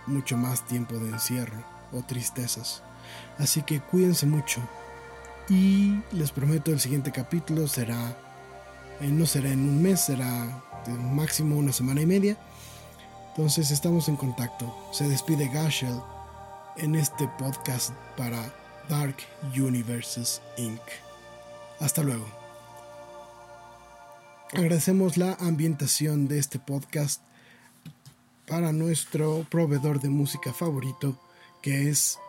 mucho 0.07 0.37
más 0.37 0.65
tiempo 0.67 0.95
de 0.95 1.09
encierro 1.09 1.63
o 1.91 2.01
tristezas. 2.03 2.83
Así 3.37 3.61
que 3.63 3.79
cuídense 3.79 4.25
mucho. 4.25 4.61
Y 5.51 6.01
les 6.13 6.31
prometo 6.31 6.71
el 6.71 6.79
siguiente 6.79 7.11
capítulo 7.11 7.67
será, 7.67 8.17
eh, 9.01 9.07
no 9.07 9.25
será 9.25 9.49
en 9.49 9.59
un 9.59 9.81
mes, 9.81 9.99
será 9.99 10.63
máximo 11.13 11.57
una 11.57 11.73
semana 11.73 11.99
y 11.99 12.05
media. 12.05 12.37
Entonces 13.31 13.69
estamos 13.69 14.07
en 14.07 14.15
contacto. 14.15 14.73
Se 14.93 15.09
despide 15.09 15.49
Gashel 15.49 15.99
en 16.77 16.95
este 16.95 17.27
podcast 17.37 17.91
para 18.15 18.53
Dark 18.87 19.17
Universes 19.53 20.41
Inc. 20.55 20.79
Hasta 21.81 22.01
luego. 22.01 22.25
Agradecemos 24.53 25.17
la 25.17 25.33
ambientación 25.33 26.29
de 26.29 26.39
este 26.39 26.59
podcast 26.59 27.23
para 28.47 28.71
nuestro 28.71 29.45
proveedor 29.49 29.99
de 29.99 30.07
música 30.07 30.53
favorito, 30.53 31.19
que 31.61 31.89
es 31.89 32.19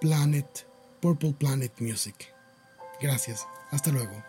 Planet, 0.00 0.66
Purple 1.06 1.34
Planet 1.38 1.72
Music. 1.78 2.34
Gracias, 3.00 3.46
hasta 3.70 3.92
luego. 3.92 4.24